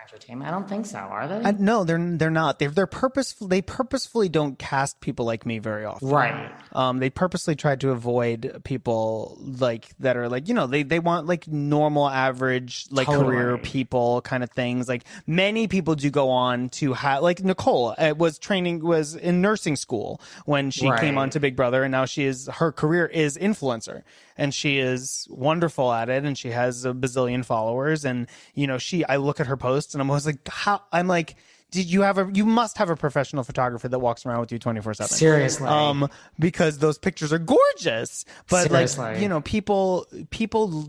[0.09, 2.59] the arts entertainment i don't think so are they I, no, they're they're not.
[2.59, 3.49] They're they're purposeful.
[3.49, 6.09] They purposefully don't cast people like me very often.
[6.09, 10.83] right Um, they purposely tried to avoid people like that are like you know they
[10.83, 13.37] they want like normal average like Totally.
[13.37, 14.89] career people kind of things.
[14.89, 19.41] Like many people do go on to have like Nicole uh, was training was in
[19.41, 23.07] nursing school when she came on to Big Brother, and now she is her career
[23.07, 24.03] is influencer,
[24.37, 28.79] and she is wonderful at it, and she has a bazillion followers, and you know
[28.79, 31.37] she I look at her posts and I'm always like how I'm like.
[31.71, 32.31] Did you have a?
[32.33, 35.09] You must have a professional photographer that walks around with you twenty four seven.
[35.13, 38.25] seriously Um, because those pictures are gorgeous.
[38.49, 40.89] But like you know, people people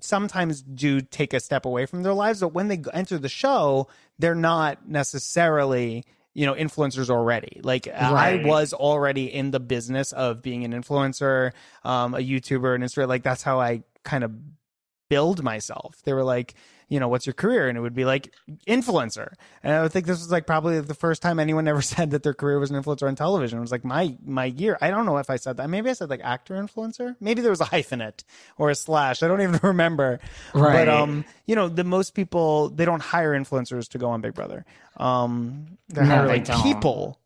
[0.00, 3.88] sometimes do take a step away from their lives, but when they enter the show,
[4.18, 10.42] they're not necessarily you know influencers already like i was already in the business of
[10.42, 14.32] being an influencer um a youtuber and instagram like that's how i kind of
[15.08, 16.54] build myself they were like
[16.88, 17.68] you know what's your career?
[17.68, 18.32] And it would be like
[18.66, 19.32] influencer.
[19.62, 22.22] And i would think this was like probably the first time anyone ever said that
[22.22, 23.58] their career was an influencer on television.
[23.58, 24.78] It was like my my year.
[24.80, 25.68] I don't know if i said that.
[25.68, 27.16] Maybe i said like actor influencer?
[27.20, 28.24] Maybe there was a hyphen it
[28.56, 29.22] or a slash.
[29.22, 30.20] I don't even remember.
[30.54, 30.84] Right.
[30.84, 34.34] but um you know the most people they don't hire influencers to go on big
[34.34, 34.64] brother.
[34.96, 37.18] Um they No, hire like people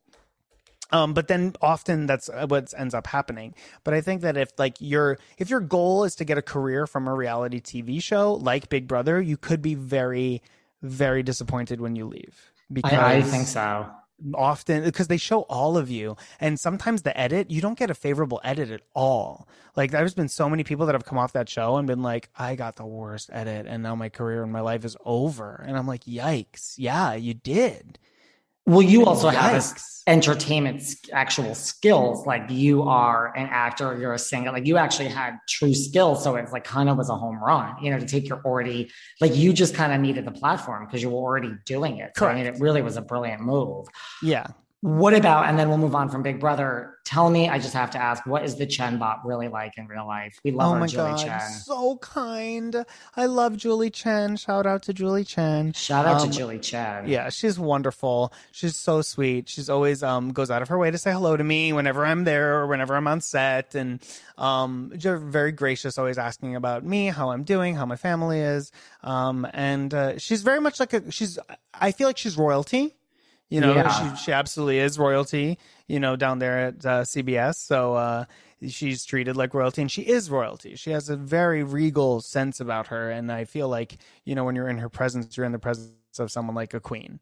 [0.93, 3.55] um, but then often that's uh, what ends up happening.
[3.85, 6.87] But I think that if like your if your goal is to get a career
[6.87, 10.43] from a reality TV show like Big Brother, you could be very,
[10.83, 12.53] very disappointed when you leave.
[12.73, 13.91] Because I, I think so.
[14.35, 17.95] often because they show all of you and sometimes the edit you don't get a
[17.95, 19.49] favorable edit at all.
[19.77, 22.29] Like there's been so many people that have come off that show and been like
[22.39, 25.65] i got the worst edit and now my career and my life is over.
[25.67, 26.75] And i'm like yikes.
[26.77, 27.99] Yeah you did
[28.67, 29.75] Well, you also have
[30.07, 30.83] entertainment
[31.13, 32.27] actual skills.
[32.27, 34.53] Like you are an actor, you're a singer.
[34.53, 36.23] Like you actually had true skills.
[36.23, 38.91] So it's like kind of was a home run, you know, to take your already
[39.21, 42.13] like you just kind of needed the platform because you were already doing it.
[42.17, 43.87] So I mean, it really was a brilliant move.
[44.23, 44.47] Yeah.
[44.83, 46.95] What about, and then we'll move on from Big Brother.
[47.05, 49.87] Tell me, I just have to ask, what is the Chen bot really like in
[49.87, 50.39] real life?
[50.43, 51.51] We love oh our my Julie god, Chen.
[51.51, 52.87] so kind.
[53.15, 54.37] I love Julie Chen.
[54.37, 55.75] Shout out to Julie Chen.
[55.75, 57.07] Shout out Um, to Julie Chen.
[57.09, 58.33] Yeah, she's wonderful.
[58.53, 59.51] She's so sweet.
[59.51, 62.25] She's always um goes out of her way to say hello to me whenever I'm
[62.25, 64.01] there or whenever I'm on set, and
[64.39, 68.73] um just very gracious, always asking about me, how I'm doing, how my family is.
[69.03, 71.39] Um, and uh, she's very much like a she's.
[71.75, 72.95] I feel like she's royalty.
[73.51, 74.11] You know, Yeah.
[74.17, 75.59] she she absolutely is royalty.
[75.89, 77.57] You know, down there at uh, CBS.
[77.57, 77.95] So.
[77.95, 78.25] uh
[78.69, 80.77] She's treated like royalty and she is royalty.
[80.77, 83.11] She has a very regal sense about her.
[83.11, 83.97] And I feel like,
[84.27, 86.79] you know, when you're in her presence, you're in the presence of someone like a
[86.81, 87.21] queen.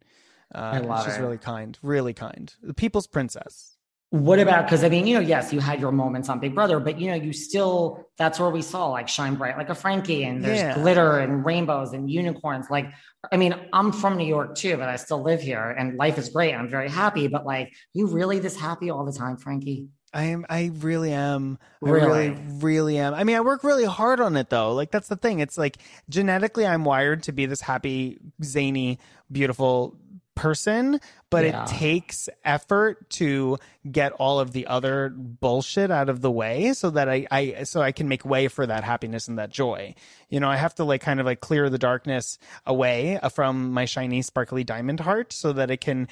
[0.53, 1.21] Uh, I love she's it.
[1.21, 2.53] really kind, really kind.
[2.61, 3.78] The people's princess.
[4.11, 6.81] What about because I mean, you know, yes, you had your moments on Big Brother,
[6.81, 10.25] but you know, you still that's where we saw like shine bright like a Frankie
[10.25, 10.75] and there's Yeah.
[10.75, 12.71] glitter and rainbows and unicorns.
[12.71, 12.87] Like,
[13.31, 16.31] I mean, I'm from New York too, but I still live here and life is
[16.31, 16.55] great.
[16.55, 19.89] I'm very happy, but like, you really this happy all the time, Frankie?
[20.15, 20.47] I am.
[20.49, 21.59] I really am.
[21.85, 22.31] I Really?
[22.31, 23.13] really, really am.
[23.13, 24.73] I mean, I work really hard on it though.
[24.73, 25.41] Like that's the thing.
[25.41, 25.77] It's like
[26.09, 29.01] genetically, I'm wired to be this happy, zany,
[29.31, 29.99] beautiful
[30.35, 30.99] person,
[31.31, 31.65] but Yeah.
[31.65, 33.59] it takes effort to
[33.91, 37.81] get all of the other bullshit out of the way so that I, I so
[37.81, 39.95] I can make way for that happiness and that joy.
[40.29, 43.73] You know, I have to like kind of like clear the darkness away uh, from
[43.73, 46.09] my shiny, sparkly diamond heart so that it can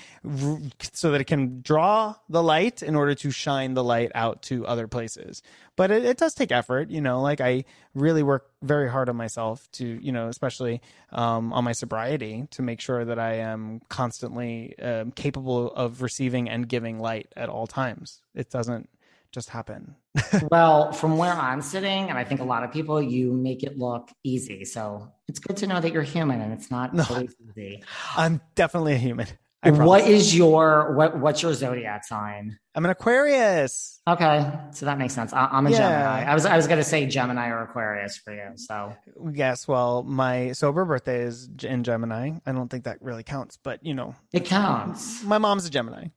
[0.92, 4.66] so that it can draw the light in order to shine the light out to
[4.66, 5.42] other places.
[5.76, 7.20] But it, it does take effort, you know.
[7.20, 7.64] Like I
[7.94, 10.80] really work very hard on myself to, you know, especially
[11.12, 14.74] um, on my sobriety to make sure that I am constantly
[15.07, 18.20] um, capable of receiving and giving light at all times.
[18.34, 18.88] It doesn't
[19.32, 19.96] just happen.
[20.50, 23.78] well, from where I'm sitting, and I think a lot of people, you make it
[23.78, 24.64] look easy.
[24.64, 27.04] So it's good to know that you're human and it's not No.
[27.11, 27.82] always easy.
[28.16, 29.26] I'm definitely a human.
[29.62, 32.59] I What your what what's your zodiac sign?
[32.74, 34.00] I'm an Aquarius.
[34.09, 35.32] Okay, so that makes sense.
[35.32, 35.78] I, I'm a Yeah.
[35.78, 36.30] Gemini.
[36.30, 38.52] I was I was gonna say Gemini or Aquarius for you.
[38.57, 38.94] So
[39.32, 42.32] Yes, well, my sober birthday is in Gemini.
[42.46, 45.22] I don't think that really counts, but you know, it counts.
[45.24, 46.09] my mom's a Gemini.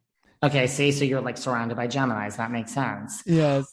[0.43, 2.37] Okay, see, so you're like surrounded by Geminis.
[2.37, 3.23] That makes sense.
[3.25, 3.65] Yes.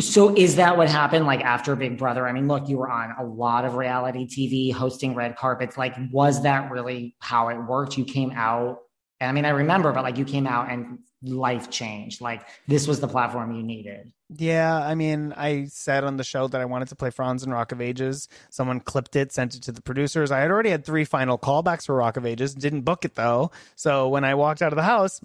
[0.00, 2.26] So is that what happened like after Big Brother?
[2.26, 5.76] I mean, look, you were on a lot of reality TV, hosting red carpets.
[5.78, 7.96] Like, was that really how it worked?
[7.96, 8.78] You came out,
[9.24, 12.20] and I mean, I remember, but like you came out and life changed.
[12.20, 14.12] Like this was the platform you needed.
[14.36, 17.50] Yeah, I mean, I said on the show that I wanted to play Franz in
[17.50, 18.28] Rock of Ages.
[18.50, 20.30] Someone clipped it, sent it to the producers.
[20.30, 23.50] I had already had three final callbacks for Rock of Ages, didn't book it though.
[23.76, 25.20] So when I walked out of the house,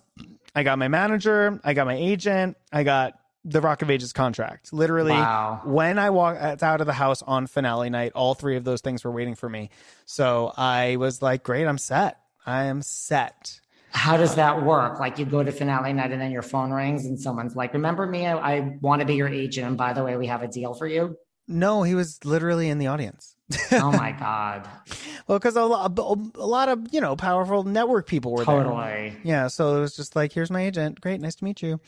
[0.55, 3.13] I got my manager, I got my agent, I got
[3.45, 4.73] the Rock of Ages contract.
[4.73, 5.61] Literally, Wow.
[5.63, 8.81] when I walked uh, out of the house on finale night, all three of those
[8.81, 9.69] things were waiting for me.
[10.05, 12.19] So I was like, great, I'm set.
[12.45, 13.59] I am set.
[13.91, 14.99] How does that work?
[14.99, 18.05] Like you go to finale night and then your phone rings and someone's like, "Remember
[18.05, 18.25] me?
[18.27, 20.73] I, I want to be your agent, and by the way, we have a deal
[20.73, 21.15] for you."
[21.47, 23.35] No, he was literally in the audience.
[23.71, 24.67] Oh my god,
[25.27, 28.63] Well, because a lot, a lot of you know powerful network people were there.
[28.63, 29.17] totally.
[29.23, 31.01] Yeah, so it was just like, here's my agent.
[31.01, 31.79] Great, nice to meet you.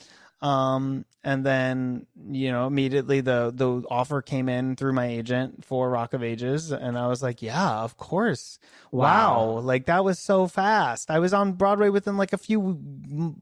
[0.42, 5.89] Um, and then you know immediately the the offer came in through my agent for
[5.89, 8.58] Rock of Ages, and I was like, yeah, of course.
[8.92, 9.60] Wow, Wow.
[9.60, 11.12] like that was so fast.
[11.12, 12.80] I was on Broadway within like a few,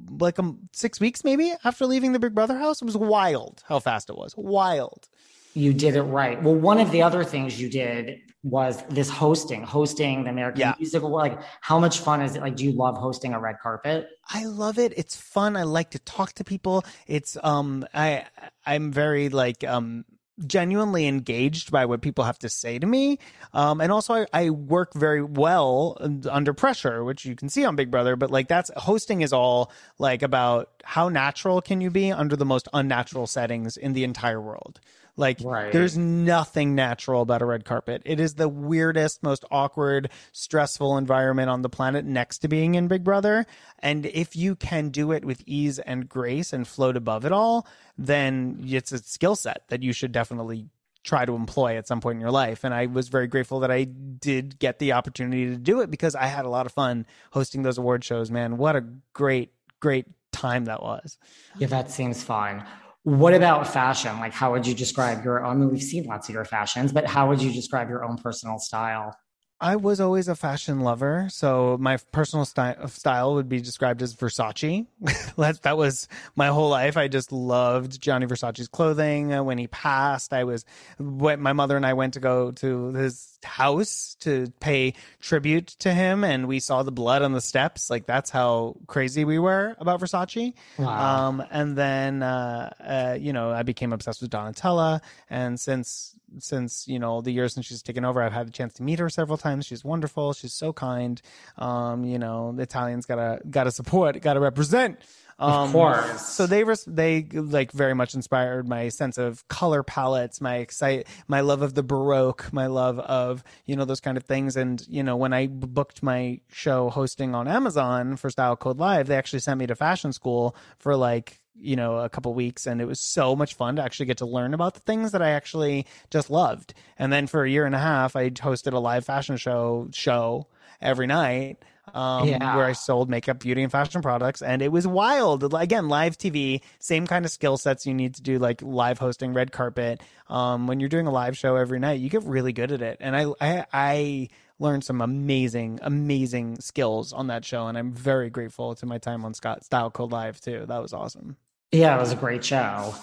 [0.09, 2.81] like um, six weeks maybe after leaving the Big Brother house.
[2.81, 4.35] It was wild how fast it was.
[4.35, 5.07] Wild.
[5.53, 6.41] You did it right.
[6.43, 10.73] Well, one of the other things you did was this hosting, hosting the American Yeah.
[10.79, 11.31] Music Award.
[11.33, 12.41] Like, how much fun is it?
[12.41, 14.07] Like, do you love hosting a red carpet?
[14.29, 14.93] I love it.
[14.95, 15.57] It's fun.
[15.57, 16.85] I like to talk to people.
[17.07, 18.25] It's um I
[18.65, 20.05] I'm very like um
[20.47, 23.19] genuinely engaged by what people have to say to me.
[23.53, 25.97] Um and also I, I work very well
[26.29, 29.69] under pressure, which you can see on Big Brother, but like that's hosting is all
[29.97, 34.39] like about how natural can you be under the most unnatural settings in the entire
[34.39, 34.79] world.
[35.19, 35.73] Like Right.
[35.73, 38.01] there's nothing natural about a red carpet.
[38.05, 42.87] It is the weirdest, most awkward, stressful environment on the planet next to being in
[42.87, 43.45] Big Brother.
[43.79, 47.67] And if you can do it with ease and grace and float above it all,
[47.97, 50.69] then it's a skill set that you should definitely
[51.03, 52.63] try to employ at some point in your life.
[52.63, 56.15] And I was very grateful that I did get the opportunity to do it because
[56.15, 58.57] I had a lot of fun hosting those award shows, man.
[58.57, 59.51] What a great,
[59.81, 61.17] great time that was.
[61.57, 62.63] Yeah, that seems fun.
[63.03, 64.19] What about fashion?
[64.19, 65.45] Like, how would you describe your?
[65.45, 68.17] I mean, we've seen lots of your fashions, but how would you describe your own
[68.17, 69.15] personal style?
[69.61, 74.15] I was always a fashion lover, so my personal sty- style would be described as
[74.15, 74.85] Versace.
[75.37, 76.95] that that was my whole life.
[76.95, 79.33] I just loved Gianni Versace's clothing.
[79.33, 80.63] Uh, when he passed, I was
[80.97, 85.93] when my mother and I went to go to his house to pay tribute to
[85.93, 87.89] him, and we saw the blood on the steps.
[87.89, 90.53] Like that's how crazy we were about Versace.
[90.77, 91.27] Wow.
[91.27, 96.87] Um, and then uh, uh, you know I became obsessed with Donatella, and since since
[96.87, 99.09] you know the years since she's taken over, I've had the chance to meet her
[99.09, 99.65] several times.
[99.65, 100.33] She's wonderful.
[100.33, 101.21] She's so kind.
[101.57, 104.99] Um, you know, the Italians gotta gotta support, gotta represent.
[105.39, 106.25] Um, of course.
[106.25, 111.07] So they res- they like very much inspired my sense of color palettes, my excite,
[111.29, 114.57] my love of the baroque, my love of you know those kind of things.
[114.57, 119.07] And you know when I booked my show hosting on Amazon for Style Code Live,
[119.07, 122.81] they actually sent me to fashion school for like you know a couple weeks and
[122.81, 125.31] it was so much fun to actually get to learn about the things that I
[125.31, 126.73] actually just loved.
[126.97, 130.47] And then for a year and a half I hosted a live fashion show show
[130.81, 131.57] every night
[131.93, 132.55] um, Yeah.
[132.55, 135.51] where I sold makeup, beauty, and fashion products, and it was wild.
[135.53, 139.33] Again, live TV, same kind of skill sets you need to do, like live hosting,
[139.33, 140.01] red carpet.
[140.27, 142.97] Um, when you're doing a live show every night, you get really good at it,
[142.99, 144.29] and I, I, I
[144.59, 149.25] learned some amazing, amazing skills on that show, and I'm very grateful to my time
[149.25, 150.65] on Scott Style Code Live too.
[150.67, 151.37] That was awesome.
[151.71, 152.93] Yeah, it was a great show.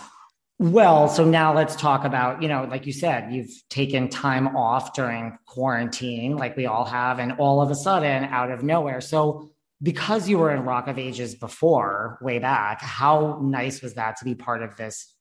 [0.59, 4.95] Well, so now let's talk about, you know, like you said, you've taken time off
[4.95, 9.03] during quarantine, like we all have, and all of a sudden, out of nowhere.
[9.03, 9.51] So,
[9.83, 14.25] because you were in Rock of Ages before, way back, how nice was that to
[14.25, 15.15] be part of this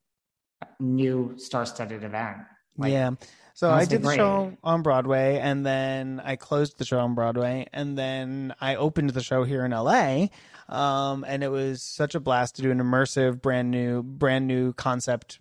[0.80, 2.38] new star-studded event?
[2.78, 3.12] Like, yeah.
[3.56, 4.18] So I did the great.
[4.18, 9.12] show on Broadway and then I closed the show on Broadway and then I opened
[9.12, 10.28] the show here in LA.
[10.68, 14.74] Um, and it was such a blast to do an immersive, brand new, brand new
[14.74, 15.40] concept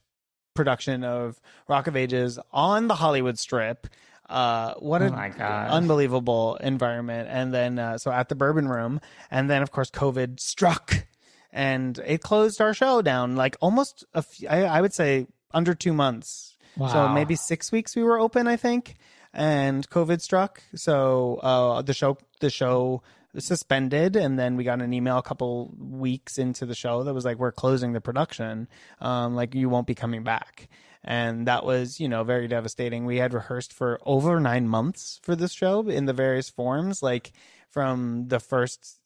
[0.55, 3.89] production of Rock of Ages on the Hollywood Strip.
[4.29, 5.11] Uh, what Oh a
[5.73, 7.29] unbelievable environment.
[7.29, 11.05] And then, uh, so at the Bourbon Room, and then of course COVID struck,
[11.53, 15.75] and it closed our show down like almost a few, I, I would say under
[15.75, 16.54] two months.
[16.77, 18.97] So maybe six weeks we were open, I think,
[19.33, 20.63] and COVID struck.
[20.75, 23.03] So uh, the show, the show
[23.39, 27.25] suspended, and then we got an email a couple weeks into the show that was
[27.25, 28.69] like, "We're closing the production.
[29.01, 30.69] Um, like you won't be coming back."
[31.05, 33.05] And that was, you know, very devastating.
[33.05, 37.33] We had rehearsed for over nine months for this show in the various forms, like
[37.71, 39.01] from the first,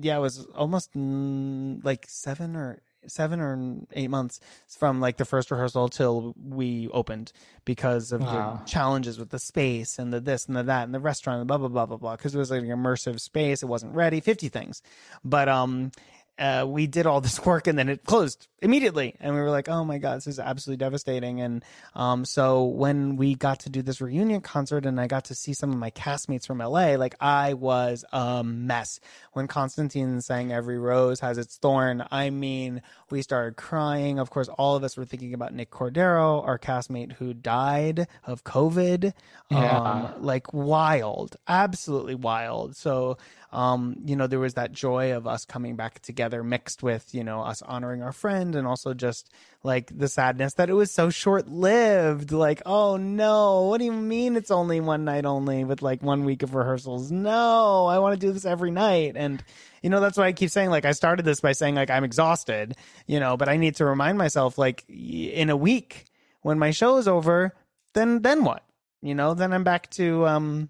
[0.00, 5.24] yeah, it was almost mm, like seven or seven or eight months from like the
[5.24, 7.32] first rehearsal till we opened
[7.64, 8.60] because of Wow.
[8.64, 11.48] the challenges with the space and the this and the that and the restaurant and
[11.48, 13.62] blah blah blah blah blah because it was like an immersive space.
[13.62, 14.20] It wasn't ready.
[14.20, 14.82] 50 things.
[15.24, 15.92] But um
[16.36, 19.14] uh, we did all this work and then it closed immediately.
[19.20, 21.40] And we were like oh my god this is absolutely devastating.
[21.40, 25.34] And um so when we got to do this reunion concert and i got to
[25.34, 29.00] see some of my castmates from la like i was a mess.
[29.32, 34.18] When constantine sang every rose has its thorn i mean we started crying.
[34.18, 38.44] Of course all of us were thinking about nick cordero our castmate who died of
[38.44, 39.12] covid.
[39.50, 39.78] Yeah.
[39.78, 42.76] um like wild absolutely wild.
[42.76, 43.18] So
[43.54, 47.22] um, you know, there was that joy of us coming back together mixed with, you
[47.22, 49.30] know, us honoring our friend and also just
[49.62, 52.32] like the sadness that it was so short lived.
[52.32, 56.24] Like, oh no, what do you mean it's only one night only with like one
[56.24, 57.10] week of rehearsals?
[57.10, 59.14] No, I want to do this every night.
[59.16, 59.42] And,
[59.82, 62.04] you know, that's why I keep saying, like, I started this by saying, like, I'm
[62.04, 62.74] exhausted,
[63.06, 66.06] you know, but I need to remind myself, like, in a week
[66.42, 67.54] when my show is over,
[67.92, 68.64] then, then what?
[69.02, 70.68] You know, then I'm back to, um,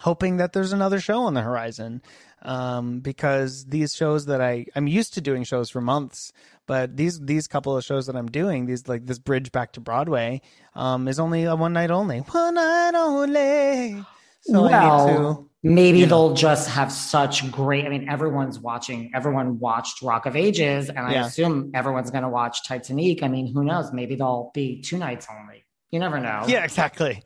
[0.00, 2.02] hoping that there's another show on the horizon
[2.46, 6.32] um, because these shows that I I'm used to doing shows for months,
[6.66, 9.80] but these these couple of shows that I'm doing, these like this bridge back to
[9.80, 10.40] Broadway,
[10.74, 14.02] um, is only a one night only, one night only.
[14.42, 15.20] So I need to.
[15.20, 16.06] well, maybe yeah.
[16.06, 17.84] they'll just have such great.
[17.84, 19.10] I mean, everyone's watching.
[19.12, 21.26] Everyone watched Rock of Ages, and I Yeah.
[21.26, 23.24] assume everyone's going to watch Titanique.
[23.24, 23.92] I mean, who knows?
[23.92, 25.65] Maybe they'll be two nights only.
[25.92, 26.44] You never know.
[26.48, 27.22] Yeah, exactly.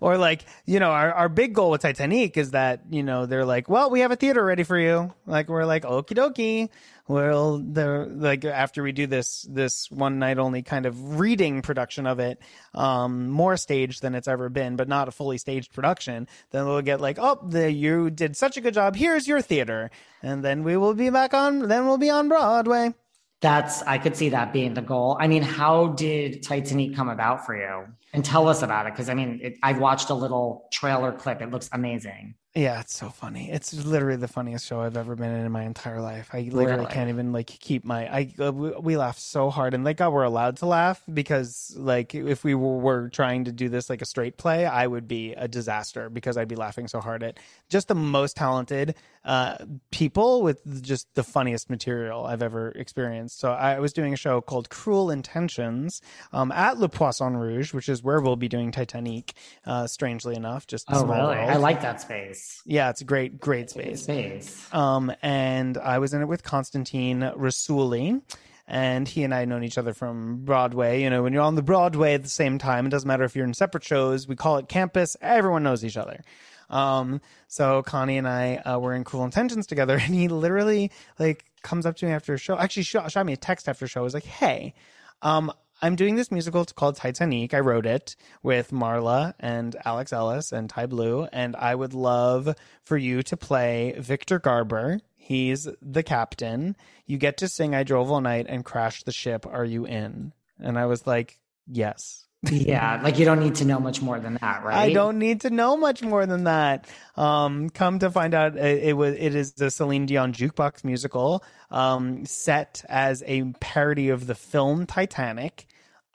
[0.00, 3.44] Or like, you know, our, our big goal with Titanique is that, you know, they're
[3.44, 5.12] like, well, we have a theater ready for you.
[5.26, 6.68] Like we're like, okie dokie.
[7.08, 12.06] Well, they're like after we do this this one night only kind of reading production
[12.06, 12.38] of it,
[12.72, 16.80] um, more staged than it's ever been, but not a fully staged production, then we'll
[16.80, 18.96] get like, oh, the you did such a good job.
[18.96, 19.90] Here's your theater,
[20.22, 21.68] and then we will be back on.
[21.68, 22.94] Then we'll be on Broadway.
[23.42, 25.18] That's I could see that being the goal.
[25.20, 27.84] I mean, how did Titanique come about for you?
[28.14, 31.42] And tell us about it because I mean, it, I've watched a little trailer clip.
[31.42, 32.36] It looks amazing.
[32.56, 33.50] Yeah, it's so funny.
[33.50, 36.30] It's literally the funniest show I've ever been in in my entire life.
[36.32, 36.86] I literally Really?
[36.94, 38.06] can't even like keep my.
[38.06, 41.74] I uh, we, we laughed so hard, and like God, we're allowed to laugh because
[41.76, 45.08] like if we were, were trying to do this like a straight play, I would
[45.08, 47.40] be a disaster because I'd be laughing so hard at
[47.70, 48.94] just the most talented
[49.24, 49.56] uh,
[49.90, 53.40] people with just the funniest material I've ever experienced.
[53.40, 56.02] So I was doing a show called Cruel Intentions
[56.32, 59.32] um, at Le Poisson Rouge, which is where we'll be doing Titanique.
[59.66, 61.34] Uh, strangely enough, just Oh, really?
[61.36, 61.50] world.
[61.50, 62.43] I like that space.
[62.66, 64.02] Yeah, it's a great, great space.
[64.02, 64.68] Space.
[64.72, 68.22] Um, and I was in it with Constantine Rousouli.
[68.66, 71.02] And he and I had known each other from Broadway.
[71.02, 73.36] You know, when you're on the Broadway at the same time, it doesn't matter if
[73.36, 74.26] you're in separate shows.
[74.26, 75.18] We call it campus.
[75.20, 76.22] Everyone knows each other.
[76.70, 81.44] Um, so Connie and I uh, were in Cruel Intentions together, and he literally like
[81.62, 82.56] comes up to me after a show.
[82.56, 84.02] Actually, shot, shot me a text after a show.
[84.02, 84.74] Was like, "Hey,
[85.22, 85.52] um,
[85.84, 86.62] I'm doing this musical.
[86.62, 87.52] It's called Titanique.
[87.52, 92.56] I wrote it with Marla and Alex Ellis and Tye Blue, and I would love
[92.84, 95.00] for you to play Victor Garber.
[95.14, 96.74] He's the captain.
[97.04, 99.44] You get to sing I Drove All Night and Crash the Ship.
[99.46, 100.32] Are you in?
[100.58, 102.24] And I was like, yes.
[102.50, 104.88] yeah, like you don't need to know much more than that, right?
[104.88, 106.88] I don't need to know much more than that.
[107.14, 111.44] Um, come to find out, it, it was it is the Celine Dion jukebox musical,
[111.70, 115.66] um, set as a parody of the film Titanic.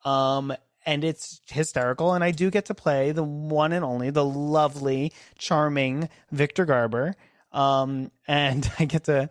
[0.06, 0.54] Um,
[0.86, 2.14] and it's hysterical.
[2.14, 7.16] And I do get to play the one and only, the lovely, charming Victor Garber.
[7.52, 9.30] Um, and I get to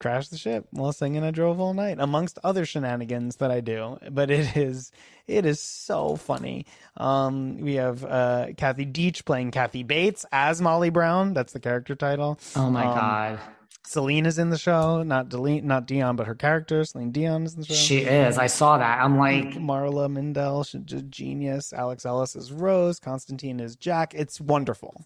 [0.00, 3.98] crash the ship while singing I drove all night amongst other shenanigans that I do.
[4.10, 4.92] But it is
[5.26, 6.66] it is so funny.
[6.96, 11.32] Um, we have uh, Kathy Deitch playing Kathy Bates as Molly Brown.
[11.32, 12.38] That's the character title.
[12.54, 13.40] Oh my Um, god,
[13.86, 17.54] Celine is in the show, not Dele- not Dion, but her character Celine Dion is
[17.54, 17.74] in the show.
[17.74, 18.38] she is.
[18.38, 19.00] I saw that.
[19.02, 21.72] I'm like, Marla Mindelle, she's a genius.
[21.72, 22.98] Alex Ellis is Rose.
[22.98, 24.14] Constantine is Jack.
[24.14, 25.04] It's wonderful.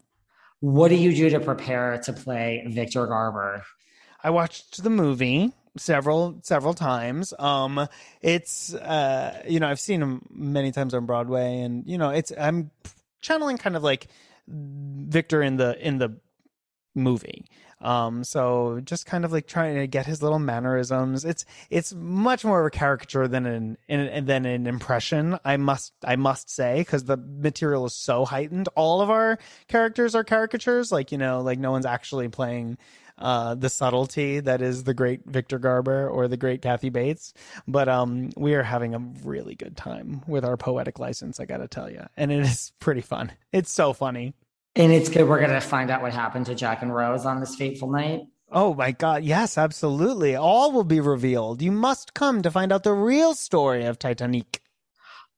[0.61, 3.65] what do you do to prepare to play Victor Garber?
[4.23, 7.35] I watched the movie several several times.
[7.39, 7.89] Um,
[8.21, 12.33] it's uh, you know I've seen him many times on Broadway, and you know it's
[12.39, 12.71] I'm
[13.21, 14.07] channeling kind of like
[14.49, 16.17] Victor in the in the
[16.99, 17.47] movie.
[17.81, 21.25] Um, so just kind of like trying to get his little mannerisms.
[21.25, 25.39] It's it's much more of a caricature than an, an than an impression.
[25.45, 28.69] I must I must say because the material is so heightened.
[28.75, 29.39] All of our
[29.69, 30.91] characters are caricatures.
[30.91, 32.79] Like you know, like no one's actually playing
[33.19, 37.33] uh, the subtlety that is the great Victor Garber or the great Kathy Bates.
[37.67, 41.41] But um, we are having a really good time with our poetic license.
[41.41, 43.33] I got to tell you, and it is pretty fun.
[43.53, 44.35] It's so funny.
[44.79, 45.29] And it's good.
[45.29, 48.21] We're gonna find out what happened to Jack and Rose on this fateful night.
[48.51, 49.25] Oh my God.
[49.25, 50.37] Yes, absolutely.
[50.37, 51.61] All will be revealed.
[51.61, 54.63] You must come to find out the real story of Titanic.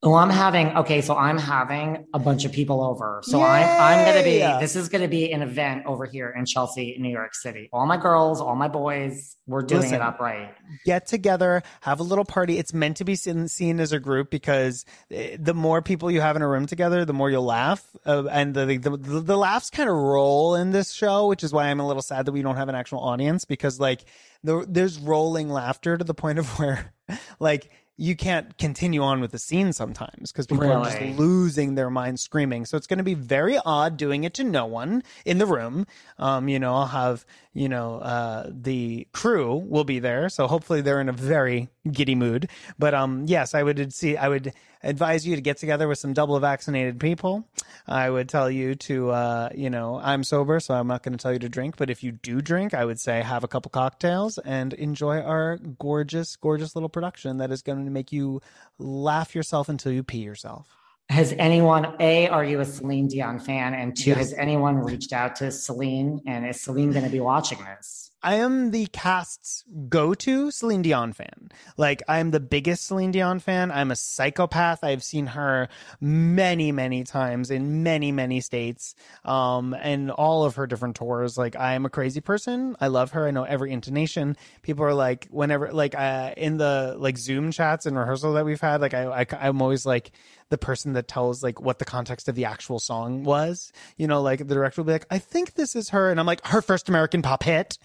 [0.03, 3.21] Oh, I'm having okay, so I'm having a bunch of people over.
[3.23, 6.97] So I'm I'm gonna be this is gonna be an event over here in Chelsea,
[6.99, 7.69] New York City.
[7.71, 9.97] All my girls, all my boys, we're doing Listen.
[9.97, 10.55] it up right.
[10.87, 12.57] Get together, have a little party.
[12.57, 16.21] It's meant to be seen, seen as a group because eh, the more people you
[16.21, 17.85] have in a room together, the more you'll laugh.
[18.07, 21.53] Uh, and the, the, the, the laughs kind of roll in this show, which is
[21.53, 24.05] why I'm a little sad that we don't have an actual audience because, like,
[24.45, 26.95] the, there's rolling laughter to the point of where,
[27.41, 27.71] like,
[28.01, 32.23] you can't continue on with the scene sometimes because people are just losing their minds
[32.23, 32.65] screaming.
[32.65, 35.87] So it's going to be very odd doing it to no one in the room.
[36.19, 40.29] Um, you know, I'll have, you know, uh, the crew will be there.
[40.29, 42.49] So hopefully they're in a very giddy mood.
[42.79, 46.13] But, um, yes, I would see, I would advise you to get together with some
[46.13, 47.49] double vaccinated people.
[47.87, 51.23] I would tell you to, uh, you know, I'm sober, so I'm not going to
[51.23, 51.77] tell you to drink.
[51.77, 55.59] But if you do drink, I would say have a couple cocktails and enjoy our
[55.59, 58.41] gorgeous, gorgeous little production that is going to make you
[58.79, 60.80] laugh yourself until you pee yourself.
[61.11, 63.75] Has anyone A, are you a Celine Dion fan?
[63.75, 64.19] And two, Yes.
[64.19, 66.21] has anyone reached out to Celine?
[66.25, 68.10] And is Celine gonna be watching this?
[68.23, 71.51] I am the cast's go-to Celine Dion fan.
[71.79, 73.71] Like I am the biggest Celine Dion fan.
[73.71, 74.85] I'm a psychopath.
[74.85, 75.69] I've seen her
[76.01, 78.95] many, many times in many, many states.
[79.25, 81.39] Um, and all of her different tours.
[81.39, 82.77] Like I am a crazy person.
[82.79, 83.27] I love her.
[83.27, 84.37] I know every intonation.
[84.61, 88.61] People are like, whenever, like, uh, in the like Zoom chats and rehearsal that we've
[88.61, 90.13] had, like I, I I'm always like
[90.51, 93.73] the person that tells like what the context of the actual song was.
[93.97, 96.27] You know, like the director will be like, I think this is her, and I'm
[96.27, 97.79] like, her first American pop hit.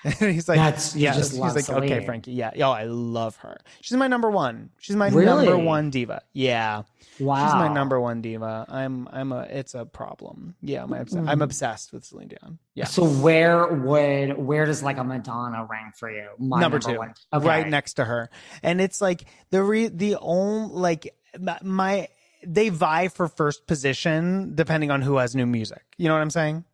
[0.20, 1.14] And he's like, That's- yeah.
[1.14, 3.58] just He's like, okay, Frankie, yeah, yo, I love her.
[3.80, 4.70] She's my number one.
[4.78, 5.46] She's my Really?
[5.46, 6.22] number one diva.
[6.32, 6.82] Yeah,
[7.18, 7.46] Wow.
[7.46, 8.64] she's my number one diva.
[8.68, 10.54] I'm, I'm a, it's a problem.
[10.62, 11.42] Yeah, I'm, obs- I'm mm-hmm.
[11.42, 12.58] obsessed with Celine Dion.
[12.74, 16.28] Yeah, So where would where does like a Madonna rank for you?
[16.38, 17.14] My number, two, one.
[17.32, 17.46] Okay.
[17.46, 18.30] right next to her.
[18.62, 21.14] And it's like the re, the only like
[21.62, 22.08] my
[22.46, 25.82] they vie for first position depending on who has new music.
[25.96, 26.64] You know what I'm saying?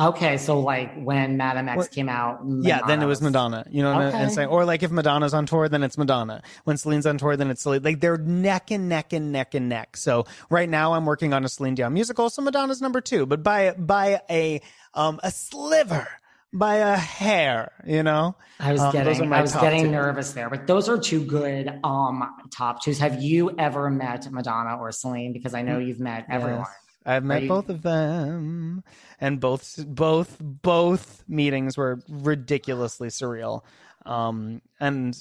[0.00, 3.66] Okay, so like when Madame X Well, came out, yeah, then it was Madonna.
[3.68, 4.28] You know what I'm Okay.
[4.28, 4.48] saying?
[4.48, 6.40] Or like if Madonna's on tour, then it's Madonna.
[6.64, 7.82] When Celine's on tour, then it's Celine.
[7.82, 9.96] Like they're neck and neck and neck and neck.
[9.96, 13.42] So right now I'm working on a Celine Dion musical, so Madonna's number two, but
[13.42, 14.60] by by a
[14.94, 16.06] um a sliver,
[16.52, 17.72] by a hair.
[17.84, 19.90] You know, I was Um, getting, I was getting two.
[19.90, 22.22] nervous there, but those are two good um
[22.52, 22.98] top twos.
[22.98, 25.32] Have you ever met Madonna or Celine?
[25.32, 26.66] Because I know you've met everyone.
[27.08, 28.84] I've met you- both of them,
[29.20, 33.62] and both both both meetings were ridiculously surreal.
[34.04, 35.16] Um, and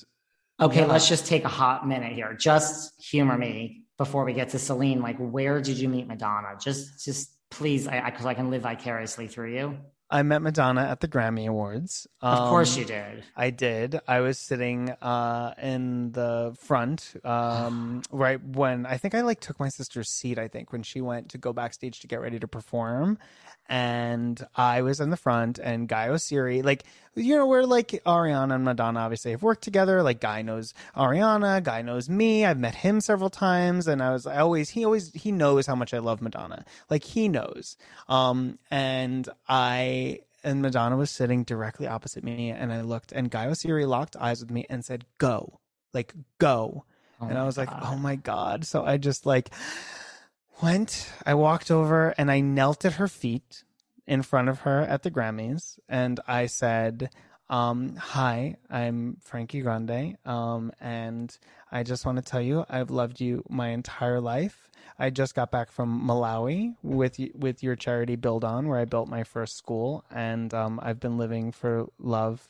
[0.59, 2.33] Okay, let's just take a hot minute here.
[2.33, 5.01] Just humor me before we get to Celine.
[5.01, 6.57] Like, where did you meet Madonna?
[6.59, 9.77] Just, just please, I, because I, can live vicariously through you.
[10.09, 12.07] I met Madonna at the Grammy Awards.
[12.21, 13.23] Of course Um, you did.
[13.35, 13.99] I did.
[14.07, 19.59] I was sitting uh, in the front um, right when I think I like took
[19.59, 20.39] my sister's seat.
[20.39, 23.17] I think when she went to go backstage to get ready to perform,
[23.69, 26.83] and I was in the front, and Guy Oseary, like
[27.15, 30.03] you know, we're like Ariana and Madonna obviously have worked together.
[30.03, 32.45] Like Guy knows Ariana, Guy knows me.
[32.45, 35.75] I've met him several times, and I was I always he always he knows how
[35.75, 36.63] much I love Madonna.
[36.89, 37.77] Like he knows.
[38.07, 43.47] Um, and I and Madonna was sitting directly opposite me, and I looked, and Guy
[43.47, 45.59] Oseary locked eyes with me and said, "Go,
[45.93, 46.85] like go,"
[47.19, 49.49] Oh and I was like, "Oh my god!" So I just like
[50.61, 51.11] went.
[51.25, 53.63] I walked over and I knelt at her feet
[54.05, 57.09] in front of her at the Grammys, and I said,
[57.49, 61.37] um, "Hi, I'm Frankie Grande, um, and
[61.71, 65.51] I just want to tell you I've loved you my entire life." I just got
[65.51, 70.05] back from Malawi with with your charity Build On, where I built my first school,
[70.09, 72.41] and um, I've been living for love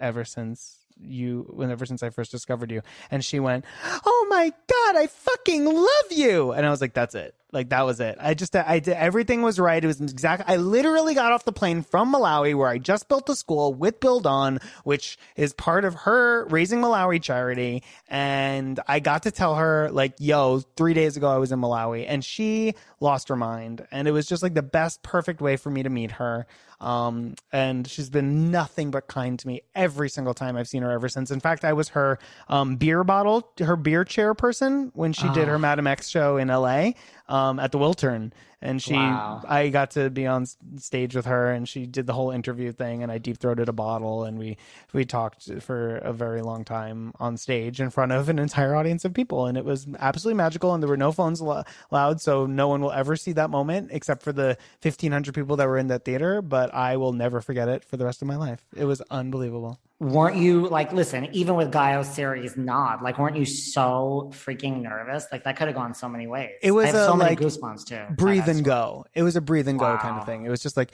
[0.00, 2.82] ever since you, ever since I first discovered you.
[3.10, 3.64] And she went,
[4.04, 7.34] "Oh my god, I fucking love you!" And I was like, "That's it.
[7.54, 8.18] Like that was it.
[8.20, 9.82] I just, I did everything was right.
[9.82, 10.42] It was exact.
[10.48, 14.00] I literally got off the plane from Malawi, where I just built the school with
[14.00, 19.54] Build On, which is part of her raising Malawi charity, and I got to tell
[19.54, 23.86] her like, "Yo, three days ago I was in Malawi," and she lost her mind,
[23.92, 26.46] and it was just like the best, perfect way for me to meet her.
[26.80, 30.90] Um, and she's been nothing but kind to me every single time I've seen her
[30.90, 31.30] ever since.
[31.30, 35.48] In fact, I was her um, beer bottle, her beer chair person when she did
[35.48, 36.90] her Madam X show in LA
[37.28, 38.32] um, at the Wiltern.
[38.60, 39.42] And she, Wow.
[39.46, 40.46] I got to be on
[40.78, 43.74] stage with her, and she did the whole interview thing, and I deep throated a
[43.74, 44.56] bottle, and we
[44.94, 49.04] we talked for a very long time on stage in front of an entire audience
[49.04, 50.72] of people, and it was absolutely magical.
[50.72, 53.90] And there were no phones al- allowed, so no one will ever see that moment
[53.92, 56.40] except for the fifteen hundred people that were in that theater.
[56.40, 58.64] But I will never forget it for the rest of my life.
[58.74, 59.78] It was unbelievable.
[60.04, 65.26] Weren't you like, listen, even with Guy series nod, like, weren't you so freaking nervous?
[65.32, 66.50] Like, that could have gone so many ways.
[66.60, 68.14] It was a, so many like, goosebumps too.
[68.14, 69.06] breathe and go.
[69.14, 70.44] It was a breathe and go kind of thing.
[70.44, 70.92] It was just like,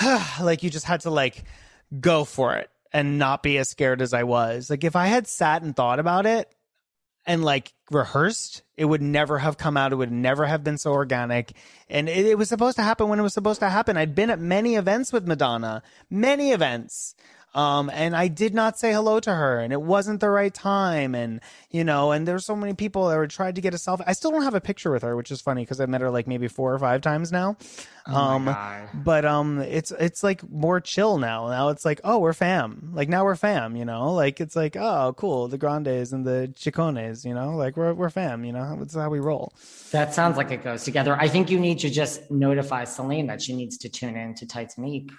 [0.40, 1.44] like you just had to like
[2.00, 4.70] go for it and not be as scared as I was.
[4.70, 6.52] Like if I had sat and thought about it
[7.26, 9.92] and like rehearsed, it would never have come out.
[9.92, 11.52] It would never have been so organic.
[11.88, 13.96] And it, it was supposed to happen when it was supposed to happen.
[13.96, 17.14] I'd been at many events with Madonna, many events.
[17.54, 21.14] Um, and I did not say hello to her, and it wasn't the right time,
[21.14, 21.40] and
[21.70, 24.04] you know, and there's so many people that were tried to get a selfie.
[24.06, 26.10] I still don't have a picture with her, which is funny because I met her
[26.10, 27.56] like maybe four or five times now.
[28.06, 28.56] Oh um,
[28.94, 31.48] but um, it's it's like more chill now.
[31.48, 32.90] Now it's like, oh, we're fam.
[32.92, 33.76] Like now we're fam.
[33.76, 37.24] You know, like it's like, oh, cool, the Grandes and the Ciccones.
[37.24, 38.44] You know, like we're we're fam.
[38.44, 39.52] You know, that's how we roll.
[39.90, 41.16] That sounds like it goes together.
[41.18, 44.46] I think you need to just notify Celine that she needs to tune in to
[44.46, 45.10] Titanique.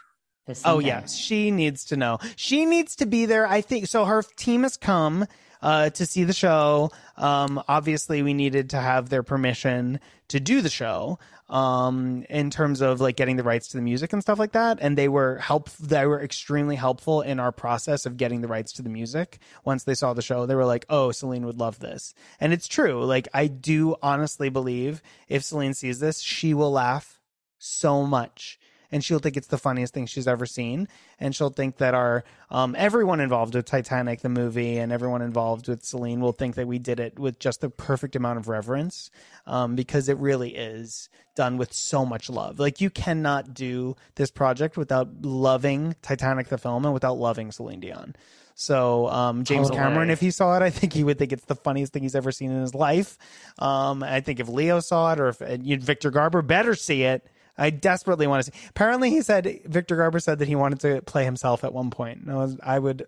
[0.65, 2.19] Oh yes, she needs to know.
[2.35, 3.47] She needs to be there.
[3.47, 4.05] I think so.
[4.05, 5.25] Her team has come
[5.61, 6.91] uh, to see the show.
[7.17, 11.19] Um, obviously, we needed to have their permission to do the show.
[11.49, 14.77] Um, in terms of like getting the rights to the music and stuff like that,
[14.81, 15.71] and they were help.
[15.77, 19.39] They were extremely helpful in our process of getting the rights to the music.
[19.65, 22.67] Once they saw the show, they were like, "Oh, Celine would love this," and it's
[22.67, 23.03] true.
[23.03, 27.19] Like I do honestly believe if Celine sees this, she will laugh
[27.57, 28.58] so much
[28.91, 30.87] and she'll think it's the funniest thing she's ever seen
[31.19, 35.67] and she'll think that our um, everyone involved with titanic the movie and everyone involved
[35.67, 39.11] with celine will think that we did it with just the perfect amount of reverence
[39.45, 44.31] um, because it really is done with so much love like you cannot do this
[44.31, 48.15] project without loving titanic the film and without loving celine dion
[48.59, 49.87] so um, James Totally.
[49.87, 52.13] Cameron, if he saw it, I think he would think it's the funniest thing he's
[52.13, 53.17] ever seen in his life.
[53.57, 55.39] Um, I think if Leo saw it, or if
[55.81, 57.25] Victor Garber better see it.
[57.59, 58.59] I desperately want to see.
[58.69, 62.29] Apparently, he said Victor Garber said that he wanted to play himself at one point.
[62.29, 63.07] I, was, I would,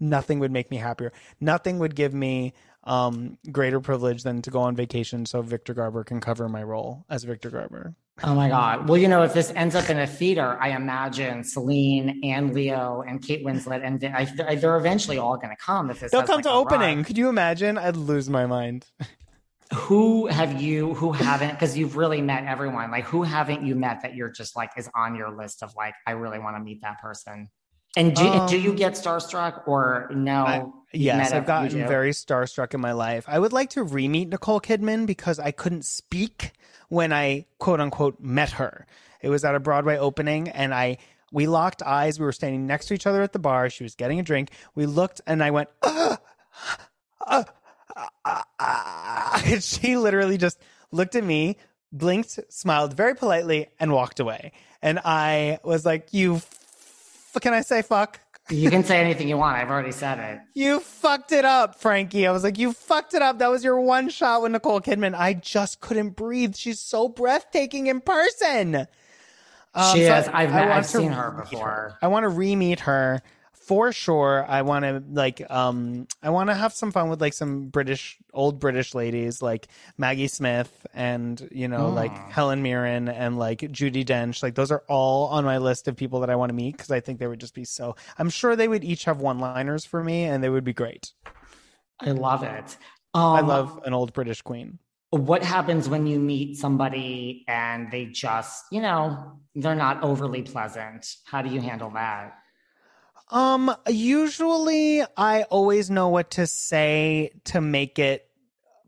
[0.00, 1.12] nothing would make me happier.
[1.40, 6.04] Nothing would give me um, greater privilege than to go on vacation so Victor Garber
[6.04, 7.94] can cover my role as Victor Garber.
[8.22, 8.88] Oh my God.
[8.88, 13.02] Well, you know, if this ends up in a theater, I imagine Celine and Leo
[13.06, 15.90] and Kate Winslet and I, they're eventually all going to come.
[15.90, 16.98] If this they'll come like to opening.
[16.98, 17.04] Run.
[17.04, 17.76] Could you imagine?
[17.76, 18.86] I'd lose my mind.
[19.74, 22.90] Who have you who haven't because you've really met everyone.
[22.90, 25.94] Like who haven't you met that you're just like is on your list of like
[26.06, 27.50] i really want to meet that person?
[27.96, 30.44] And do, um, do you get starstruck or no?
[30.44, 33.24] I, yes i've gotten very starstruck in my life.
[33.28, 36.52] I would like to re-meet nicole kidman because i couldn't speak
[36.88, 38.86] when i quote unquote met her.
[39.20, 40.98] It was at a broadway opening and i
[41.32, 42.20] we locked eyes.
[42.20, 43.68] We were standing next to each other at the bar.
[43.68, 44.50] She was getting a drink.
[44.74, 46.16] We looked and i went uh,
[47.26, 47.44] uh,
[48.60, 50.58] and she literally just
[50.90, 51.56] looked at me,
[51.92, 54.52] blinked, smiled very politely, and walked away.
[54.82, 58.20] And I was like, "You, f- can I say fuck?"
[58.50, 59.56] You can say anything you want.
[59.56, 60.40] I've already said it.
[60.52, 62.26] You fucked it up, Frankie.
[62.26, 63.38] I was like, you fucked it up.
[63.38, 65.14] That was your one shot with Nicole Kidman.
[65.14, 66.54] I just couldn't breathe.
[66.54, 68.86] She's so breathtaking in person.
[69.72, 70.28] Um, she so is.
[70.28, 71.66] I've, I've seen her before.
[71.66, 71.98] Her.
[72.02, 73.22] I want to re meet her
[73.66, 77.32] for sure i want to like um i want to have some fun with like
[77.32, 82.30] some british old british ladies like maggie smith and you know like hmm.
[82.30, 84.42] helen mirren and like judi dench.
[84.42, 86.90] Like those are all on my list of people that i want to meet because
[86.90, 89.84] i think they would just be so i'm sure they would each have one liners
[89.86, 91.12] for me and they would be great.
[92.00, 92.76] I love it.
[93.14, 94.78] Um, i love an old british queen.
[95.10, 101.06] what happens when you meet somebody and they just you know they're not overly pleasant?
[101.24, 102.34] How do you handle that
[103.28, 108.28] um, usually I always know what to say to make it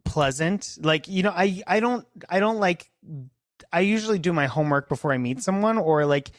[0.05, 0.79] pleasant.
[0.81, 2.91] Like, you know, I I don't I don't like
[3.73, 6.31] I usually do my homework before I meet someone or like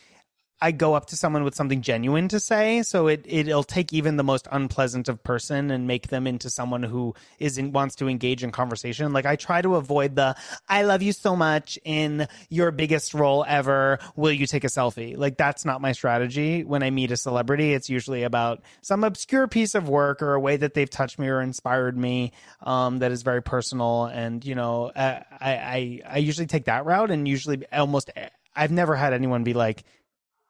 [0.60, 2.82] I go up to someone with something genuine to say.
[2.82, 6.84] So it it'll take even the most unpleasant of person and make them into someone
[6.84, 9.14] who isn't wants to engage in conversation.
[9.14, 10.36] Like I try to avoid the
[10.68, 14.00] "I love you so much" in your biggest role ever.
[14.16, 15.16] Will you take a selfie?
[15.16, 17.74] Like that's not my strategy when I meet a celebrity.
[17.74, 21.28] It's usually about some obscure piece of work or a way that they've touched me
[21.28, 22.32] or inspired me
[22.62, 24.06] um, that is very personal.
[24.06, 28.10] And you know, I, I I usually take that route, and usually almost
[28.56, 29.84] I've never had anyone be like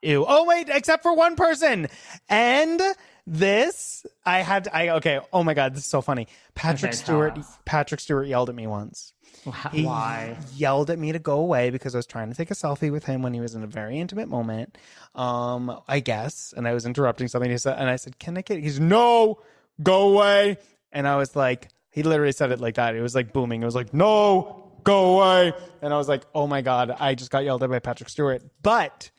[0.02, 0.26] Ew.
[0.28, 1.88] Oh wait, except for one person.
[2.30, 2.82] And
[3.26, 4.68] this, I had.
[4.72, 5.20] I okay.
[5.34, 6.28] Oh my god, this is so funny.
[6.56, 7.40] Patrick okay, Stewart.
[7.66, 9.14] Patrick Stewart yelled at me once.
[9.44, 10.38] Why?
[10.56, 13.06] Yelled at me to go away because I was trying to take a selfie with
[13.06, 14.78] him when he was in a very intimate moment.
[15.16, 17.50] Um, I guess, and I was interrupting something.
[17.50, 19.40] He said, and I said, "Can I get?" He's no,
[19.82, 20.58] go away.
[20.92, 22.96] And I was like, he literally said it like that.
[22.96, 23.62] It was like booming.
[23.62, 25.54] It was like, no, go away.
[25.82, 28.44] And I was like, oh my god, I just got yelled at by Patrick Stewart.
[28.62, 29.12] But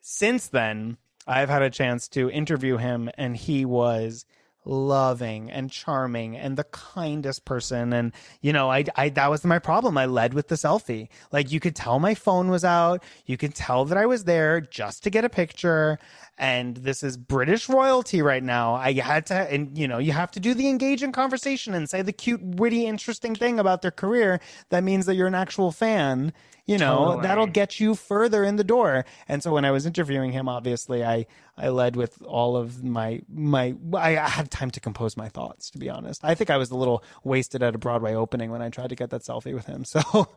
[0.00, 0.96] since then,
[1.26, 4.24] I've had a chance to interview him, and he was
[4.64, 7.92] loving and charming and the kindest person.
[7.92, 9.96] And you know I, I that was my problem.
[9.96, 11.08] I led with the selfie.
[11.32, 13.02] Like you could tell my phone was out.
[13.26, 15.98] You could tell that i was there just to get a picture.
[16.36, 18.74] And this is british royalty right now.
[18.74, 22.02] I had to and you know you have to do the engaging conversation and say
[22.02, 26.32] the cute witty interesting thing about their career that means that you're an actual fan
[26.66, 27.22] you know totally.
[27.22, 29.04] that'll get you further in the door.
[29.28, 31.26] And so when i was interviewing him obviously i
[31.60, 35.78] i led with all of my my i had time to compose my thoughts to
[35.78, 36.24] be honest.
[36.24, 38.96] I think i was a little wasted at a broadway opening when i tried to
[38.96, 40.28] get that selfie with him so